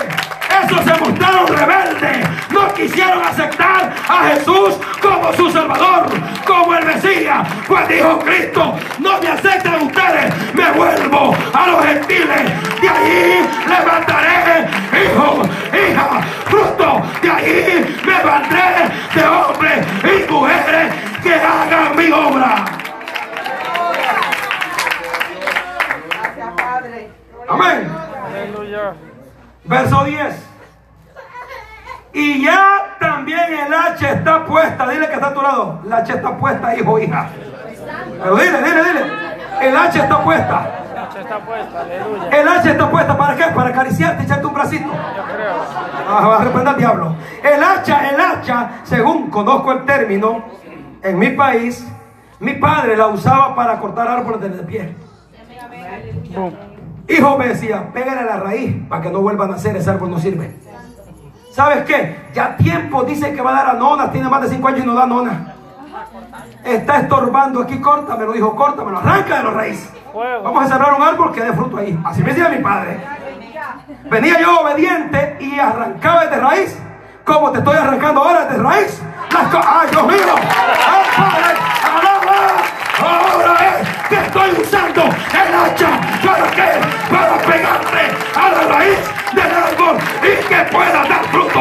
[0.63, 2.29] Esos se mostraron rebeldes.
[2.51, 6.07] No quisieron aceptar a Jesús como su Salvador,
[6.47, 7.47] como el Mesías.
[7.67, 12.81] Pues dijo Cristo, no me aceptan ustedes, me vuelvo a los gentiles.
[12.81, 14.69] De ahí levantaré
[15.05, 17.03] hijos, hijas, fruto.
[17.23, 22.65] De ahí me valdré de hombres y mujeres que hagan mi obra.
[26.11, 27.11] Gracias, Padre.
[27.49, 27.89] Amén.
[28.27, 29.16] Aleluya.
[29.67, 30.47] Verso 10.
[32.13, 34.89] Y ya también el hacha está puesta.
[34.89, 35.81] Dile que está a tu lado.
[35.85, 37.29] El hacha está puesta, hijo, hija.
[38.23, 39.27] Pero dile, dile, dile.
[39.61, 40.85] El hacha está puesta.
[40.95, 41.85] La hacha está puesta.
[42.33, 43.19] El hacha está puesta.
[43.19, 43.45] ¿Para qué?
[43.55, 44.87] Para acariciarte, echarte un bracito.
[44.87, 45.55] Yo creo.
[46.09, 47.17] Ah, va a reprender al diablo.
[47.43, 50.45] El hacha, el hacha, según conozco el término,
[51.03, 51.87] en mi país,
[52.41, 54.97] mi padre la usaba para cortar árboles de pie.
[57.09, 60.11] Hijo me decía, pégale a la raíz para que no vuelvan a nacer, ese árbol
[60.11, 60.57] no sirve.
[61.53, 62.27] ¿Sabes qué?
[62.35, 64.87] Ya tiempo dice que va a dar a nona, tiene más de 5 años y
[64.87, 65.55] no da nona.
[66.65, 69.91] Está estorbando aquí, córtamelo, dijo, córtamelo, arranca de raíces.
[70.13, 70.43] Fuego.
[70.43, 71.99] Vamos a sembrar un árbol que dé fruto ahí.
[72.05, 73.01] Así me decía mi padre.
[74.11, 76.79] Venía yo obediente y arrancaba de raíz.
[77.25, 79.03] Como te estoy arrancando ahora de raíz.
[79.33, 80.35] Las ¡Ay, Dios mío!
[80.89, 81.59] ¡Ay, Padre!
[81.85, 82.37] ¡Alaba!
[83.01, 83.76] Ahora es
[84.09, 86.01] que estoy usando el hacha.
[86.25, 86.81] ¿Para qué?
[87.11, 88.03] Para pegarte
[88.35, 88.99] a la raíz
[89.35, 91.61] del árbol y que pueda dar fruto.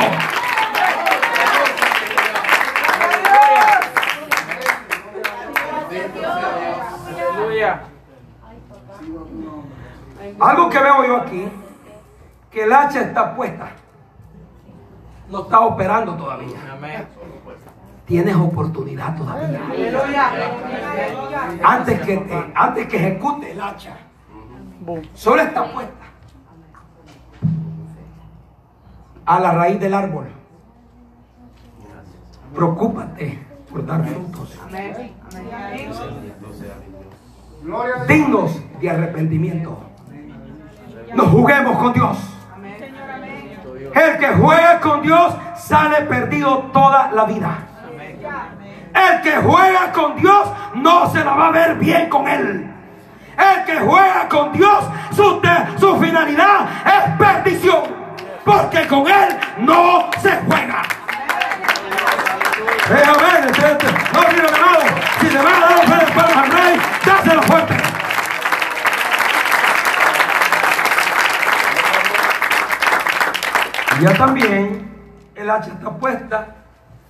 [10.37, 11.49] Algo que veo yo aquí,
[12.51, 13.69] que el hacha está puesta.
[15.29, 16.57] No está operando todavía.
[18.05, 19.61] Tienes oportunidad todavía.
[21.63, 23.97] Antes que, te- antes que ejecute el hacha.
[25.13, 25.93] Solo está puesta
[29.25, 30.27] a la raíz del árbol.
[32.53, 33.39] Preocúpate
[33.71, 34.55] por dar frutos
[38.07, 39.77] dignos de arrepentimiento.
[41.15, 42.17] No juguemos con Dios.
[43.95, 47.57] El que juega con Dios sale perdido toda la vida.
[48.95, 52.71] El que juega con Dios no se la va a ver bien con él.
[53.37, 57.83] El que juega con Dios, su, finalidad es perdición.
[58.45, 60.83] Porque con él no se juega.
[62.89, 63.51] Eh, amén.
[64.13, 64.79] No, mira, hermano.
[65.19, 67.75] Si le van a dar ofrendas palmas al rey, dáselo fuerte.
[73.99, 74.91] Y ya también
[75.35, 76.47] el hacha está puesta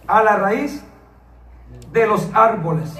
[0.07, 0.83] a la raíz
[1.91, 2.95] de los árboles.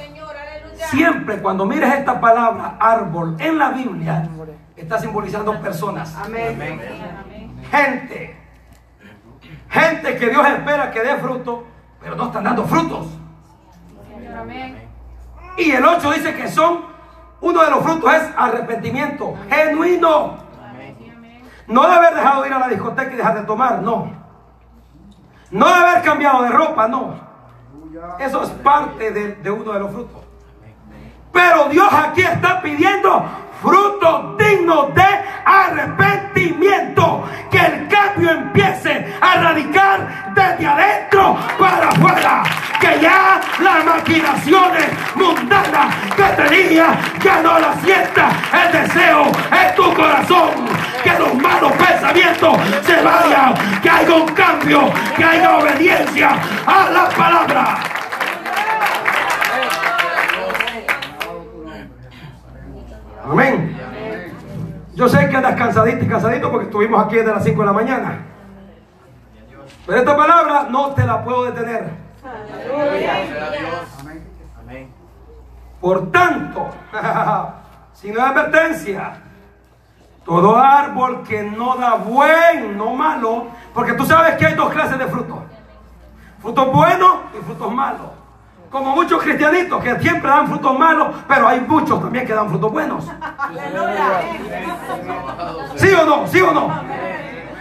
[0.89, 4.30] Siempre cuando mires esta palabra árbol en la Biblia,
[4.76, 6.59] está simbolizando personas, Amén.
[7.71, 8.38] gente.
[9.69, 11.65] Gente que Dios espera que dé fruto,
[11.99, 13.07] pero no están dando frutos.
[14.07, 14.88] Señor, amén.
[15.57, 16.86] Y el 8 dice que son,
[17.41, 20.38] uno de los frutos es arrepentimiento genuino.
[21.67, 24.11] No de haber dejado de ir a la discoteca y dejar de tomar, no.
[25.51, 27.24] No de haber cambiado de ropa, no.
[28.20, 30.22] Eso es parte de, uno de los frutos.
[31.32, 33.26] Pero Dios aquí está pidiendo
[33.66, 35.07] frutos dignos de
[35.45, 37.24] arrepentimiento.
[37.51, 42.43] Que el cambio empiece a radicar desde adentro para afuera.
[42.80, 48.30] Que ya las maquinaciones mundanas que tenía ya no las sienta
[48.63, 50.49] el deseo en tu corazón.
[51.03, 53.53] Que los malos pensamientos se vayan.
[53.82, 54.91] Que haya un cambio.
[55.16, 56.30] Que haya obediencia
[56.66, 57.95] a la palabra.
[63.32, 63.76] Amén.
[64.93, 67.73] Yo sé que andas cansadito y cansadito porque estuvimos aquí desde las 5 de la
[67.73, 68.19] mañana.
[69.86, 71.89] Pero esta palabra no te la puedo detener.
[74.59, 74.93] Amén.
[75.82, 76.69] Por tanto,
[77.93, 79.13] si no hay advertencia,
[80.23, 84.97] todo árbol que no da buen, no malo, porque tú sabes que hay dos clases
[84.97, 85.38] de frutos.
[86.41, 88.24] Frutos buenos y frutos malos.
[88.76, 92.73] Como muchos cristianitos que siempre dan frutos malos, pero hay muchos también que dan frutos
[92.73, 93.05] buenos.
[95.78, 96.28] ¿Sí o no?
[96.28, 96.84] ¿Sí o no?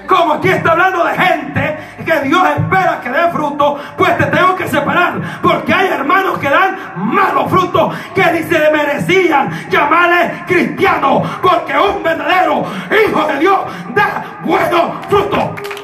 [0.09, 4.57] Como aquí está hablando de gente que Dios espera que dé fruto, pues te tengo
[4.57, 5.21] que separar.
[5.41, 11.29] Porque hay hermanos que dan malos frutos que ni se merecían llamarle cristianos.
[11.41, 13.61] Porque un verdadero hijo de Dios
[13.95, 15.84] da buenos frutos.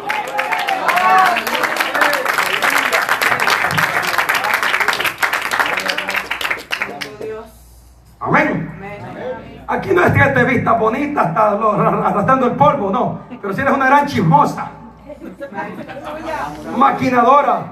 [9.70, 13.20] Aquí no es que te vistas bonita hasta lo- arrastrando el polvo, no.
[13.40, 14.70] Pero si eres una gran chismosa,
[16.76, 17.62] maquinadora,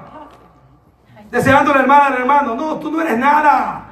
[1.30, 2.55] deseándole el mal al hermano.
[2.55, 3.84] No, tú no eres nada.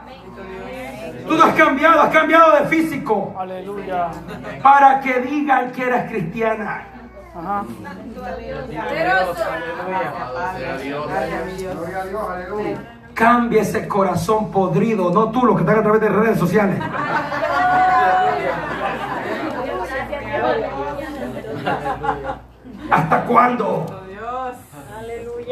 [1.26, 4.10] Tú no has cambiado, has cambiado de físico Aleluya.
[4.62, 6.84] para que digan que eres cristiana.
[7.36, 7.64] Ajá.
[8.14, 9.34] Poderoso.
[9.44, 10.78] Alabado sea
[13.16, 16.78] Cambia ese corazón podrido, no tú, los que están a través de redes sociales.
[22.90, 23.86] ¿Hasta cuándo?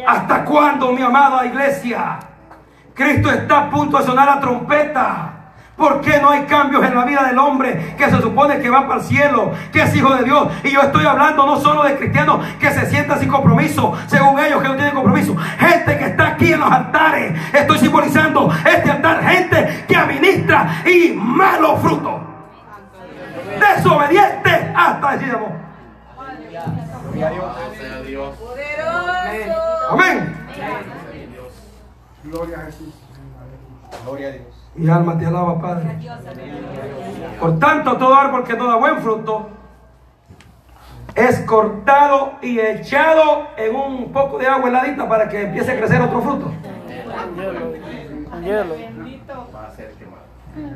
[0.07, 2.19] ¿Hasta cuándo, mi amada iglesia?
[2.93, 5.34] Cristo está a punto de sonar la trompeta.
[5.77, 8.87] ¿Por qué no hay cambios en la vida del hombre que se supone que va
[8.87, 10.49] para el cielo, que es hijo de Dios?
[10.63, 14.63] Y yo estoy hablando no solo de cristianos que se sientan sin compromiso, según ellos
[14.63, 15.37] que no tienen compromiso.
[15.59, 17.37] Gente que está aquí en los altares.
[17.53, 19.25] Estoy simbolizando este altar.
[19.25, 22.21] Gente que administra y malo fruto.
[23.59, 25.53] Desobediente hasta decir amor.
[29.91, 30.47] Amén.
[32.23, 32.95] Gloria a Jesús.
[34.05, 34.64] Gloria a Dios.
[34.77, 35.99] Mi alma te alaba, Padre.
[37.41, 39.49] Por tanto, todo árbol que no da buen fruto
[41.15, 46.01] es cortado y echado en un poco de agua heladita para que empiece a crecer
[46.01, 46.51] otro fruto.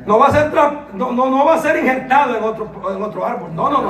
[0.05, 0.51] No va a ser,
[0.93, 3.53] no, no, no va a ser injertado en otro, en otro árbol.
[3.55, 3.89] No, no, no.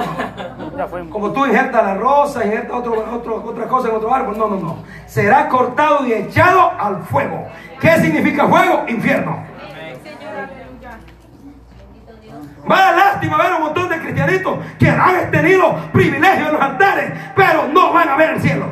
[1.09, 4.37] Como tú injertas la rosa, injertas otro, otro- otra cosa en otro árbol.
[4.37, 4.75] No, no, no.
[5.07, 7.47] Será cortado y echado al fuego.
[7.79, 8.83] ¿Qué significa fuego?
[8.87, 9.37] Infierno.
[12.69, 17.67] Vaya lástima ver un montón de cristianitos que han tenido privilegios en los altares, pero
[17.73, 18.67] no van a ver el cielo.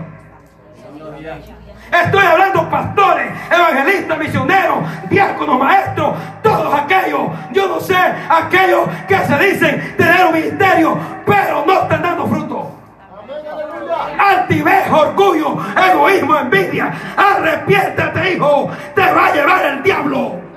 [1.91, 4.77] Estoy hablando pastores, evangelistas, misioneros,
[5.09, 7.21] diáconos, maestros, todos aquellos,
[7.51, 7.97] yo no sé,
[8.29, 10.95] aquellos que se dicen tener un ministerio,
[11.25, 12.71] pero no están dando fruto.
[14.19, 16.93] Altivez, orgullo, egoísmo, envidia.
[17.17, 20.47] Arrepiéntete, hijo, te va a llevar el diablo.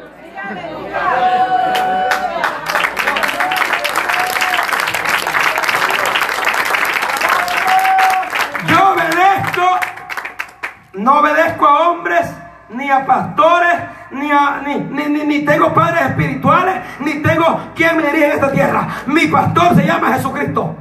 [11.00, 12.30] No obedezco a hombres,
[12.70, 13.74] ni a pastores,
[14.12, 14.74] ni, a, ni,
[15.08, 18.88] ni, ni- tengo padres espirituales, ni tengo quien me dirige en esta tierra.
[19.06, 20.74] Mi pastor se llama Jesucristo.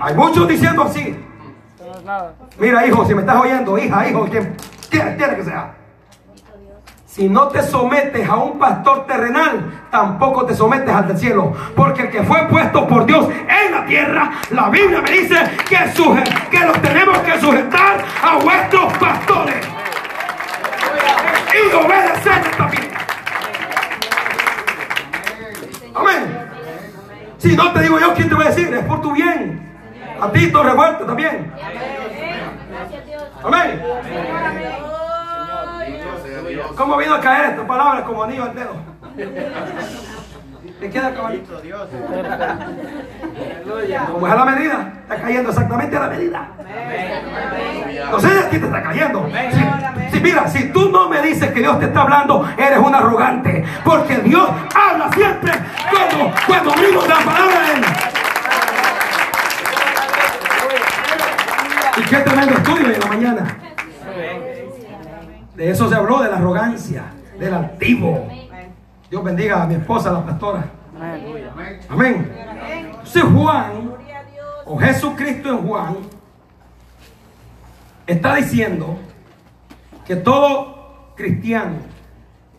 [0.00, 1.24] Hay muchos diciendo así.
[2.58, 4.56] Mira, hijo, si me estás oyendo, hija, hijo, quien
[4.90, 5.74] quiera que sea.
[7.16, 11.50] Si no te sometes a un pastor terrenal, tampoco te sometes al del cielo.
[11.74, 15.34] Porque el que fue puesto por Dios en la tierra, la Biblia me dice
[15.66, 19.66] que, suje- los tenemos que sujetar a vuestros pastores.
[21.54, 22.90] Y obedecer también.
[25.94, 26.50] Amén.
[27.38, 28.74] Si no te digo yo, ¿quién te va a decir?
[28.74, 29.66] Es por tu bien.
[30.20, 31.50] A ti, todo revuelto también.
[33.42, 33.82] Amén.
[36.76, 36.86] Dios.
[36.86, 38.74] ¿Cómo vino a caer esta palabra como anillo al dedo?
[40.80, 41.60] ¿Te queda caballito?
[44.12, 46.48] Como es a la medida, está cayendo exactamente a la medida.
[48.20, 49.28] De ti te está cayendo.
[50.10, 52.94] Si, Si mira, si tú no me dices que Dios te está hablando, eres un
[52.94, 53.64] arrogante.
[53.84, 55.52] Porque Dios habla siempre
[55.90, 57.84] cuando, cuando abrimos la palabra de Él.
[61.96, 63.56] Y qué tremendo estudio en la mañana.
[65.56, 67.04] De eso se habló, de la arrogancia,
[67.38, 68.28] del altivo.
[69.10, 70.64] Dios bendiga a mi esposa, la pastora.
[71.88, 72.32] Amén.
[72.90, 73.94] Entonces Juan,
[74.66, 75.96] o Jesucristo en Juan,
[78.06, 78.96] está diciendo
[80.06, 81.96] que todo cristiano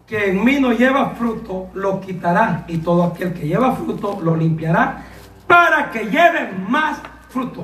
[0.08, 2.64] que en mí no lleva fruto, lo quitará.
[2.68, 5.04] Y todo aquel que lleva fruto, lo limpiará
[5.46, 7.64] para que lleve más fruto.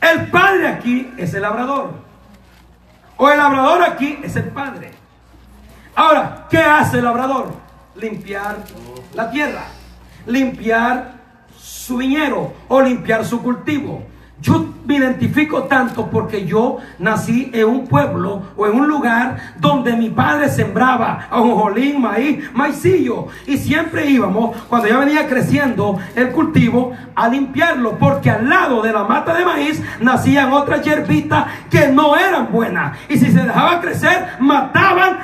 [0.00, 2.09] El padre aquí es el labrador.
[3.22, 4.92] O el labrador aquí es el padre.
[5.94, 7.52] Ahora, ¿qué hace el labrador?
[7.96, 8.56] Limpiar
[9.12, 9.64] la tierra,
[10.24, 11.16] limpiar
[11.54, 14.02] su viñero o limpiar su cultivo.
[14.40, 19.92] Yo me identifico tanto porque yo nací en un pueblo o en un lugar donde
[19.92, 23.26] mi padre sembraba ajonjolín, maíz, maicillo.
[23.46, 27.98] Y siempre íbamos, cuando ya venía creciendo el cultivo, a limpiarlo.
[27.98, 32.98] Porque al lado de la mata de maíz nacían otras hierbitas que no eran buenas.
[33.08, 35.18] Y si se dejaba crecer, mataban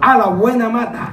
[0.00, 1.12] a la buena mata.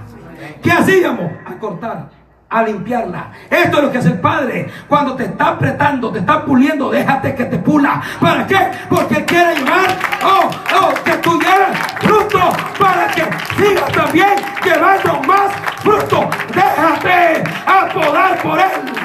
[0.61, 1.31] ¿Qué hacíamos?
[1.45, 2.09] A cortar,
[2.49, 3.31] a limpiarla.
[3.49, 4.69] Esto es lo que hace el Padre.
[4.87, 8.01] Cuando te está apretando, te está puliendo, déjate que te pula.
[8.19, 8.71] ¿Para qué?
[8.89, 10.49] Porque quiere llevar, oh,
[10.81, 12.39] oh, que tú lleves fruto
[12.79, 13.23] para que
[13.55, 16.29] sigas también llevando más fruto.
[16.53, 18.97] Déjate apodar por Él.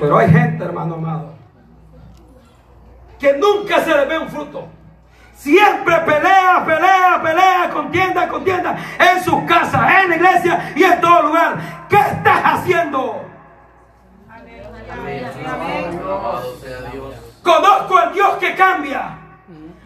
[0.00, 1.34] Pero hay gente, hermano amado,
[3.18, 4.68] que nunca se le ve un fruto.
[5.44, 11.24] Siempre pelea, pelea, pelea, contienda, contienda en sus casas, en la iglesia y en todo
[11.24, 11.58] lugar.
[11.86, 13.26] ¿Qué estás haciendo?
[16.62, 17.14] Sea Dios.
[17.42, 19.18] Conozco al Dios que cambia,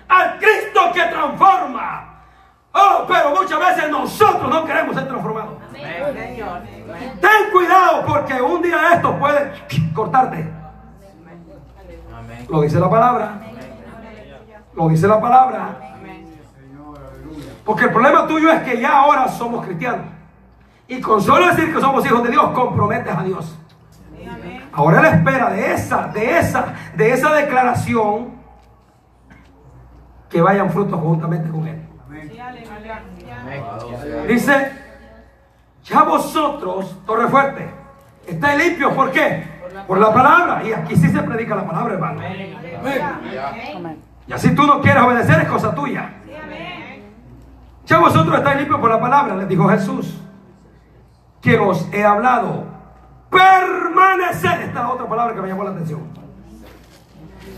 [0.09, 2.23] al Cristo que transforma.
[2.73, 5.59] Oh, pero muchas veces nosotros no queremos ser transformados.
[7.21, 9.55] Ten cuidado porque un día esto puede
[9.93, 10.37] cortarte.
[12.17, 12.47] Amén.
[12.49, 13.48] Lo dice la palabra.
[14.79, 15.77] Lo dice la palabra.
[17.65, 20.07] Porque el problema tuyo es que ya ahora somos cristianos.
[20.87, 23.59] Y con solo decir que somos hijos de Dios, comprometes a Dios.
[24.73, 28.39] Ahora él espera de esa, de esa, de esa declaración
[30.31, 31.83] que vayan frutos juntamente con él.
[34.29, 34.73] Dice,
[35.83, 37.69] ya vosotros, torre fuerte,
[38.29, 38.93] estáis limpios.
[38.93, 39.45] ¿Por qué?
[39.89, 40.63] Por la palabra.
[40.63, 42.21] Y aquí sí se predica la palabra, hermano.
[42.79, 44.08] Amén.
[44.29, 46.13] Y así tú no quieres obedecer, es cosa tuya.
[47.87, 50.21] Ya vosotros estáis limpios por la palabra, les dijo Jesús,
[51.41, 52.67] que os he hablado.
[53.31, 56.01] Permanecer, esta es la otra palabra que me llamó la atención.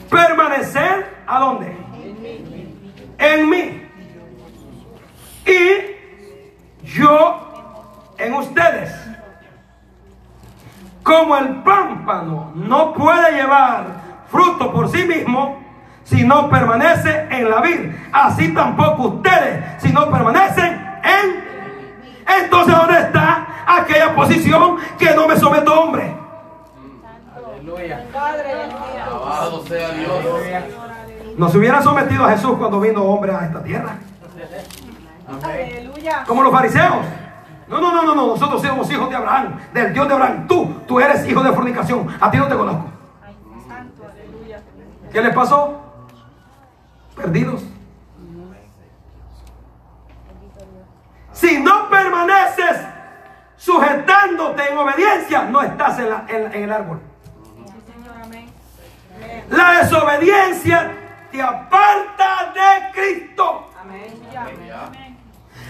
[0.08, 1.76] Permanecer, ¿a dónde?
[3.18, 3.88] En mí.
[5.46, 8.94] Y yo en ustedes.
[11.02, 13.86] Como el pámpano no puede llevar
[14.28, 15.69] fruto por sí mismo
[16.10, 20.72] si no permanece en la vid, así tampoco ustedes si no permanecen
[21.04, 26.14] en entonces ¿dónde está aquella posición que no me someto a hombre?
[29.06, 30.24] Alabado sea Dios.
[31.36, 33.94] No se hubiera sometido a Jesús cuando vino hombre a esta tierra.
[35.42, 36.24] Aleluya.
[36.26, 37.06] Como los fariseos.
[37.68, 38.26] No, no, no, no, no.
[38.26, 40.48] Nosotros somos hijos de Abraham, del Dios de Abraham.
[40.48, 42.08] Tú, tú eres hijo de fornicación.
[42.20, 42.86] A ti no te conozco.
[43.68, 44.60] Santo, aleluya.
[45.12, 45.89] ¿Qué les pasó?
[47.20, 47.62] Perdidos.
[51.32, 52.80] Si no permaneces
[53.56, 57.00] sujetándote en obediencia, no estás en, el árbol.
[59.50, 60.92] La desobediencia
[61.30, 63.70] te aparta de Cristo.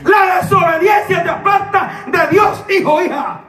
[0.05, 3.41] La desobediencia te aparta de Dios, hijo, hija.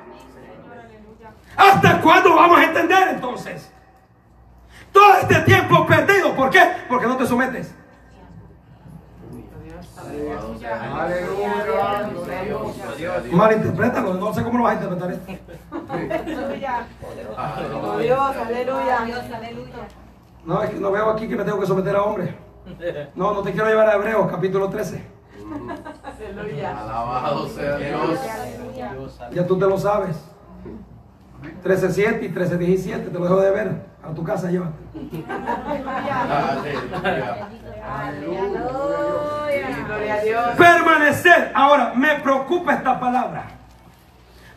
[1.56, 3.72] ¿Hasta cuándo vamos a entender entonces?
[4.92, 6.36] Todo este tiempo perdido.
[6.36, 6.62] ¿Por qué?
[6.90, 7.74] Porque no te sometes.
[10.72, 12.10] Aleluya.
[13.32, 14.14] Malinterprétalo.
[14.16, 15.32] No sé cómo lo vas a interpretar esto.
[15.90, 16.88] Aleluya.
[18.02, 19.02] Dios, aleluya.
[19.06, 19.88] Dios, aleluya.
[20.46, 22.36] No, es que no veo aquí que me tengo que someter a hombre.
[23.16, 25.04] No, no te quiero llevar a Hebreos capítulo 13.
[26.04, 26.82] Aleluya.
[26.82, 29.20] Alabado sea Dios.
[29.32, 30.18] Ya tú te lo sabes.
[31.64, 33.12] 13.7 y 13.17.
[33.12, 33.91] Te lo dejo de ver.
[34.04, 34.74] A tu casa llévate.
[37.84, 38.48] Aleluya.
[39.86, 40.58] Gloria a Dios.
[40.58, 41.52] Permanecer.
[41.54, 43.44] Ahora, me preocupa esta palabra.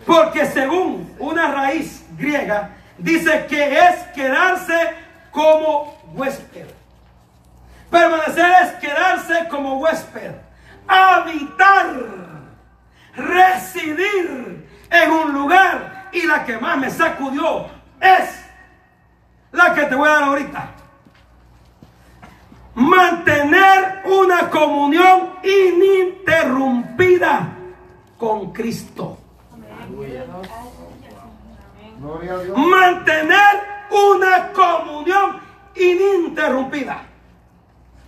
[0.06, 4.94] Porque según una raíz griega, dice que es quedarse
[5.30, 6.66] como huésped.
[7.90, 10.32] Permanecer es quedarse como huésped.
[10.86, 11.86] Habitar,
[13.16, 16.08] residir en un lugar.
[16.12, 17.66] Y la que más me sacudió
[18.00, 18.43] es
[19.54, 20.70] la que te voy a dar ahorita.
[22.74, 27.48] Mantener una comunión ininterrumpida
[28.18, 29.16] con Cristo.
[32.00, 32.58] Gloria a Dios.
[32.58, 35.40] Mantener una comunión
[35.76, 37.02] ininterrumpida.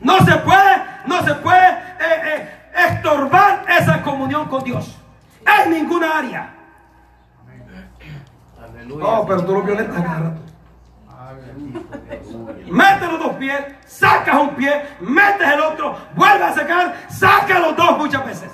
[0.01, 2.51] No se puede, no se puede eh, eh,
[2.88, 4.99] estorbar esa comunión con Dios.
[5.47, 6.53] En ninguna área.
[8.61, 9.07] Aleluya.
[9.07, 10.45] Oh, pero tú lo violentas cada rato.
[12.70, 17.76] Metes los dos pies, sacas un pie, metes el otro, vuelves a sacar, saca los
[17.76, 18.53] dos muchas veces.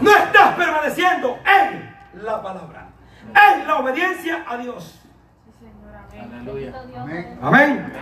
[0.00, 2.88] No estás permaneciendo en la palabra,
[3.28, 5.00] en la obediencia a Dios.
[6.12, 6.72] Aleluya.
[6.98, 7.38] Amén.
[7.42, 7.92] Amén.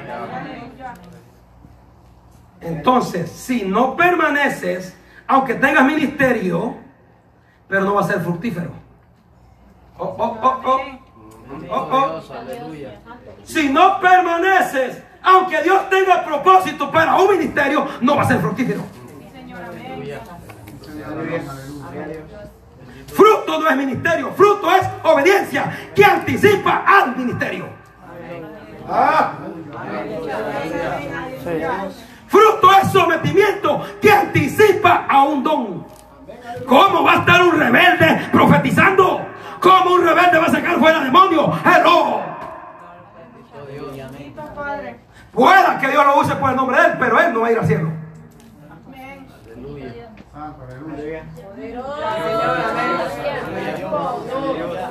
[2.61, 6.76] Entonces, si no permaneces, aunque tengas ministerio,
[7.68, 8.70] pero no va a ser fructífero.
[9.99, 10.99] Oh, oh, oh,
[11.70, 11.88] oh.
[11.92, 12.20] Oh.
[13.44, 18.82] Si no permaneces, aunque Dios tenga propósito para un ministerio, no va a ser fructífero.
[23.09, 27.68] Fruto no es ministerio, fruto es obediencia que anticipa al ministerio.
[28.88, 29.32] Ah.
[32.28, 35.86] Fruto es sometimiento que anticipa a un don.
[36.66, 39.30] ¿Cómo va a estar un rebelde profetizando?
[39.61, 41.51] ¿Cómo un rebelde va a sacar fuera demonios?
[41.65, 42.23] ¡Hello!
[45.33, 47.53] Pueda que Dios lo use por el nombre de él, pero él no va a
[47.53, 47.91] ir al cielo.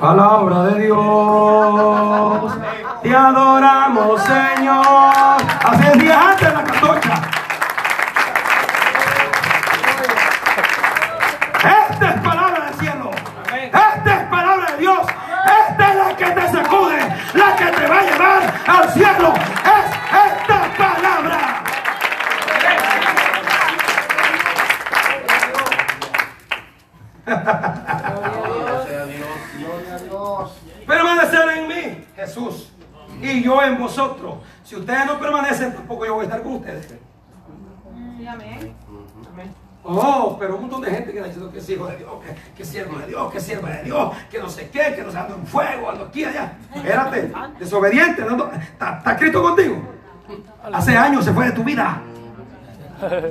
[0.00, 2.58] Palabra de Dios.
[3.02, 5.36] Te adoramos, Señor.
[5.64, 7.19] Hace días antes la catocha.
[18.80, 19.34] Al cielo.
[19.34, 19.90] Es
[20.26, 21.64] esta palabra.
[30.86, 32.72] Permanecer en mí, Jesús,
[33.20, 34.36] y yo en vosotros.
[34.64, 36.94] Si ustedes no permanecen, tampoco yo voy a estar con ustedes.
[39.82, 42.54] Oh, pero un montón de gente que está diciendo que es hijo de Dios, que,
[42.54, 45.02] que es siervo de Dios, que es sierva de Dios, que no sé qué, que
[45.02, 46.52] no se anda en fuego, ando aquí allá.
[46.74, 48.22] Espérate, desobediente,
[48.72, 49.82] ¿está, Cristo contigo?
[50.70, 52.02] Hace años se fue de tu vida.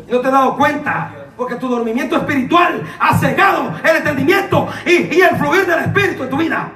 [0.07, 5.15] Y no te has dado cuenta, porque tu dormimiento espiritual ha cegado el entendimiento y,
[5.15, 6.71] y el fluir del Espíritu en tu vida.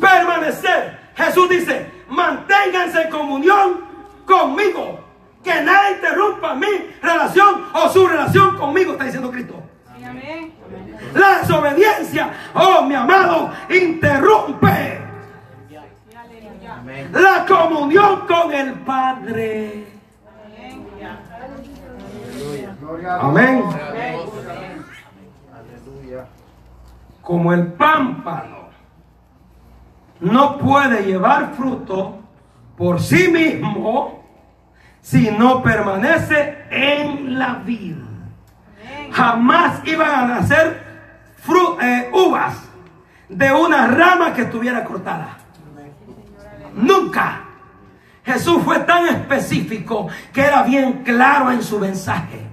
[0.00, 1.00] Permanecer.
[1.16, 3.89] Jesús dice, manténganse en comunión
[4.30, 5.00] conmigo.
[5.42, 6.66] Que nada interrumpa mi
[7.02, 9.62] relación o su relación conmigo, está diciendo Cristo.
[11.14, 15.00] La desobediencia, oh mi amado, interrumpe
[17.12, 19.86] la comunión con el Padre.
[23.20, 23.64] Amén.
[27.22, 28.68] Como el pámpano
[30.20, 32.18] no puede llevar fruto
[32.76, 34.19] por sí mismo
[35.02, 37.96] si no permanece en la vid.
[39.12, 40.90] Jamás iban a nacer
[41.80, 42.54] eh, uvas
[43.28, 45.38] de una rama que estuviera cortada.
[46.74, 47.44] Nunca.
[48.24, 52.46] Jesús fue tan específico que era bien claro en su mensaje.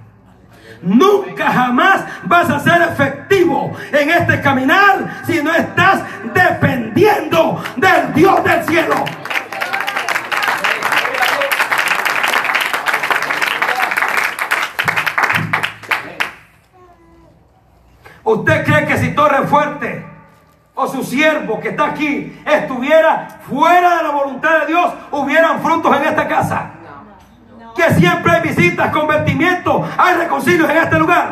[0.82, 8.42] Nunca jamás vas a ser efectivo en este caminar si no estás dependiendo del Dios
[8.44, 9.04] del cielo.
[18.28, 20.04] ¿Usted cree que si Torre Fuerte
[20.74, 25.96] o su siervo que está aquí estuviera fuera de la voluntad de Dios, hubieran frutos
[25.96, 26.72] en esta casa?
[27.74, 31.30] Que siempre hay visitas, convertimientos, hay reconcilios en este lugar.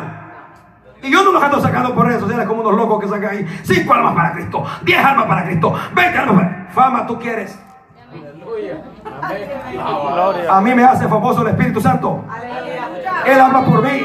[1.03, 3.61] Y yo no los ando sacando por redes sociales como unos locos que sacan ahí
[3.61, 7.59] cinco almas para Cristo, diez almas para Cristo, veinte almas para Fama tú quieres.
[8.11, 8.81] Aleluya.
[9.21, 9.49] Amén.
[9.71, 10.51] Gloria.
[10.51, 12.25] A mí me hace famoso el Espíritu Santo.
[13.23, 14.01] Él habla por mí.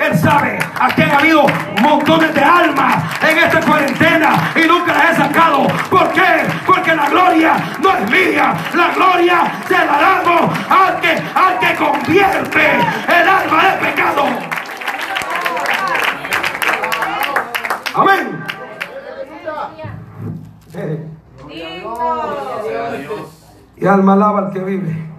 [0.00, 1.46] Él sabe, Aquí ha habido
[1.80, 5.68] montones de almas en esta cuarentena y nunca las he sacado.
[5.88, 6.44] ¿Por qué?
[6.66, 8.52] Porque la gloria no es mía.
[8.74, 14.24] La gloria se la damos al que, al que convierte el alma de pecado.
[17.94, 18.44] Amén.
[23.76, 25.11] Y alma alaba al que vive.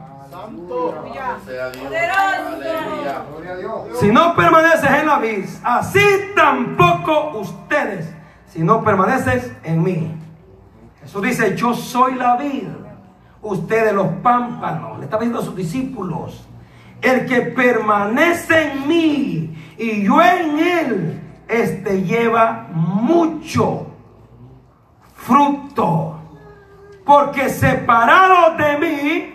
[4.00, 6.00] Si no permaneces en la vid, así
[6.36, 8.14] tampoco ustedes,
[8.48, 10.16] si no permaneces en mí.
[11.02, 12.68] Jesús dice, yo soy la vid,
[13.42, 15.00] ustedes los pámpanos.
[15.00, 16.48] Le está diciendo a sus discípulos,
[17.02, 23.88] el que permanece en mí y yo en él, este lleva mucho
[25.16, 26.20] fruto.
[27.06, 29.33] Porque separados de mí,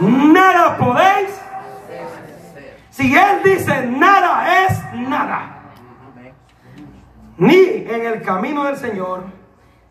[0.00, 1.40] nada podéis
[2.90, 5.56] si Él dice nada es nada.
[7.38, 9.24] Ni en el camino del Señor,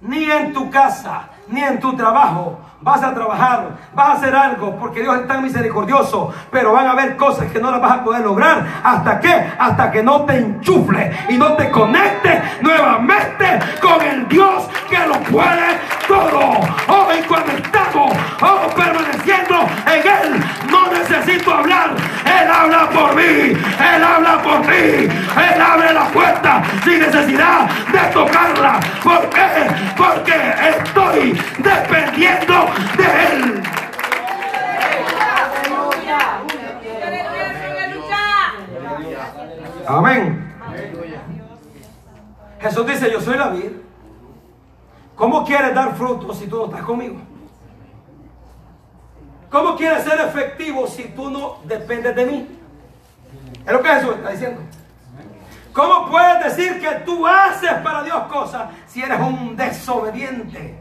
[0.01, 2.59] ni en tu casa, ni en tu trabajo.
[2.81, 6.91] Vas a trabajar, vas a hacer algo, porque Dios es tan misericordioso, pero van a
[6.91, 8.65] haber cosas que no las vas a poder lograr.
[8.81, 9.51] ¿Hasta qué?
[9.59, 15.19] Hasta que no te enchufles y no te conectes nuevamente con el Dios que lo
[15.23, 15.77] puede
[16.07, 16.39] todo.
[16.87, 21.91] Hoy cuando estamos oh, permaneciendo en Él, no necesito hablar.
[22.25, 27.99] Él habla por mí, Él habla por ti, Él abre la puerta sin necesidad de
[28.13, 28.79] tocarla.
[29.03, 29.47] ¿Por qué?
[29.97, 30.33] Porque
[30.77, 33.63] estoy dependiendo de Él.
[39.87, 40.53] Amén.
[42.61, 43.71] Jesús dice, yo soy la vid.
[45.15, 47.17] ¿Cómo quieres dar fruto si tú no estás conmigo?
[49.49, 52.47] ¿Cómo quieres ser efectivo si tú no dependes de mí?
[53.65, 54.61] Es lo que Jesús está diciendo.
[55.73, 60.78] ¿Cómo puedes decir que tú haces para Dios cosas si eres un desobediente,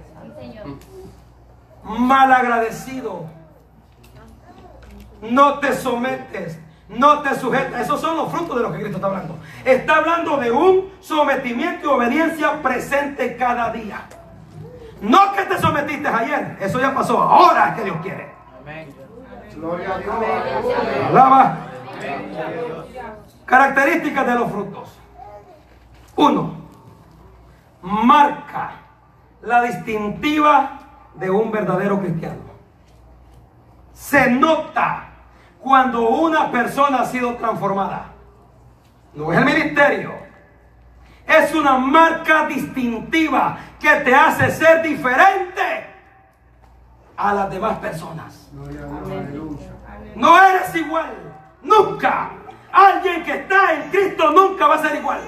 [1.89, 3.27] malagradecido?
[5.23, 6.59] No te sometes,
[6.89, 7.81] no te sujetas.
[7.83, 9.39] Esos son los frutos de los que Cristo está hablando.
[9.65, 14.03] Está hablando de un sometimiento y obediencia presente cada día.
[15.01, 17.23] No que te sometiste ayer, eso ya pasó.
[17.23, 18.29] Ahora es que Dios quiere.
[19.55, 20.15] Gloria a Dios.
[21.09, 21.59] Alaba.
[23.45, 24.99] Características de los frutos.
[26.17, 26.55] Uno,
[27.83, 28.73] marca
[29.43, 30.78] la distintiva
[31.19, 32.49] de un verdadero cristiano.
[33.93, 35.09] Se nota
[35.61, 38.13] cuando una persona ha sido transformada.
[39.15, 40.13] No es el ministerio.
[41.27, 45.87] Es una marca distintiva que te hace ser diferente
[47.17, 48.51] a las demás personas.
[50.15, 51.13] No eres igual.
[51.63, 52.31] Nunca.
[52.73, 55.21] Alguien que está en Cristo nunca va a ser igual.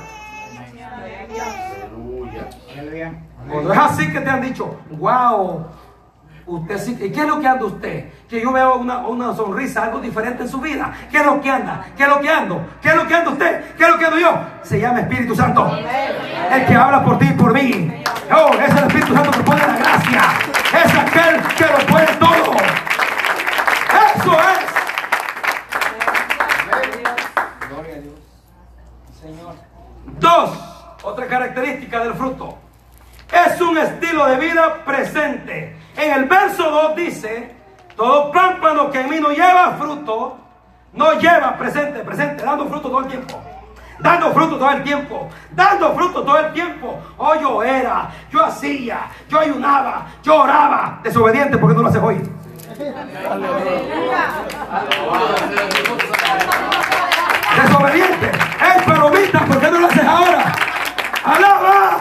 [3.49, 5.66] Cuando es así que te han dicho, wow,
[6.51, 6.98] usted sí.
[7.01, 8.09] ¿Y qué es lo que anda usted?
[8.28, 10.92] Que yo veo una, una sonrisa, algo diferente en su vida.
[11.11, 11.86] ¿Qué es lo que anda?
[11.96, 12.66] ¿Qué es lo que ando?
[12.82, 13.74] ¿Qué es lo que anda usted?
[13.76, 14.40] ¿Qué es lo que ando yo?
[14.62, 15.70] Se llama Espíritu Santo.
[16.53, 18.03] El que habla por ti y por mí.
[18.32, 20.22] Oh, es el Espíritu Santo que pone la gracia.
[20.84, 22.57] Es aquel que lo puede todo.
[24.16, 24.70] Eso es.
[30.18, 30.51] Dos,
[31.03, 32.59] otra característica del fruto.
[33.32, 35.80] Es un estilo de vida presente.
[35.97, 37.55] En el verso 2 dice,
[37.97, 40.38] todo pámpano que en mí no lleva fruto,
[40.93, 43.41] no lleva presente, presente, dando fruto todo el tiempo.
[43.99, 46.99] Dando fruto todo el tiempo, dando fruto todo el tiempo.
[47.18, 51.01] Oh, yo era, yo hacía, yo ayunaba, yo oraba.
[51.03, 52.16] Desobediente porque no lo haces hoy.
[57.62, 58.30] Desobediente.
[58.30, 60.53] Es palomita, ¿por qué no lo haces ahora?
[61.22, 61.99] Alaba,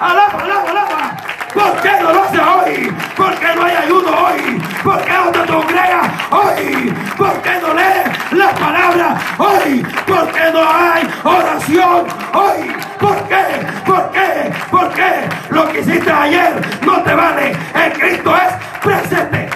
[0.00, 1.16] alaba, alaba, alaba.
[1.54, 2.92] ¿Por qué no lo haces hoy?
[3.16, 4.60] ¿Por qué no hay ayuno hoy?
[4.82, 6.94] ¿Por qué no te congregas hoy?
[7.16, 9.86] ¿Por qué no lees las palabras hoy?
[10.04, 12.76] ¿Por qué no hay oración hoy?
[12.98, 13.44] ¿Por qué?
[13.86, 14.52] ¿Por qué?
[14.68, 15.28] ¿Por qué?
[15.50, 17.52] Lo que hiciste ayer no te vale.
[17.74, 19.48] En Cristo es presente.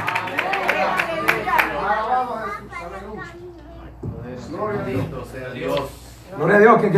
[1.81, 2.43] Alabamos
[5.45, 5.91] a Dios.
[6.37, 6.81] Gloria a Dios.
[6.81, 6.87] que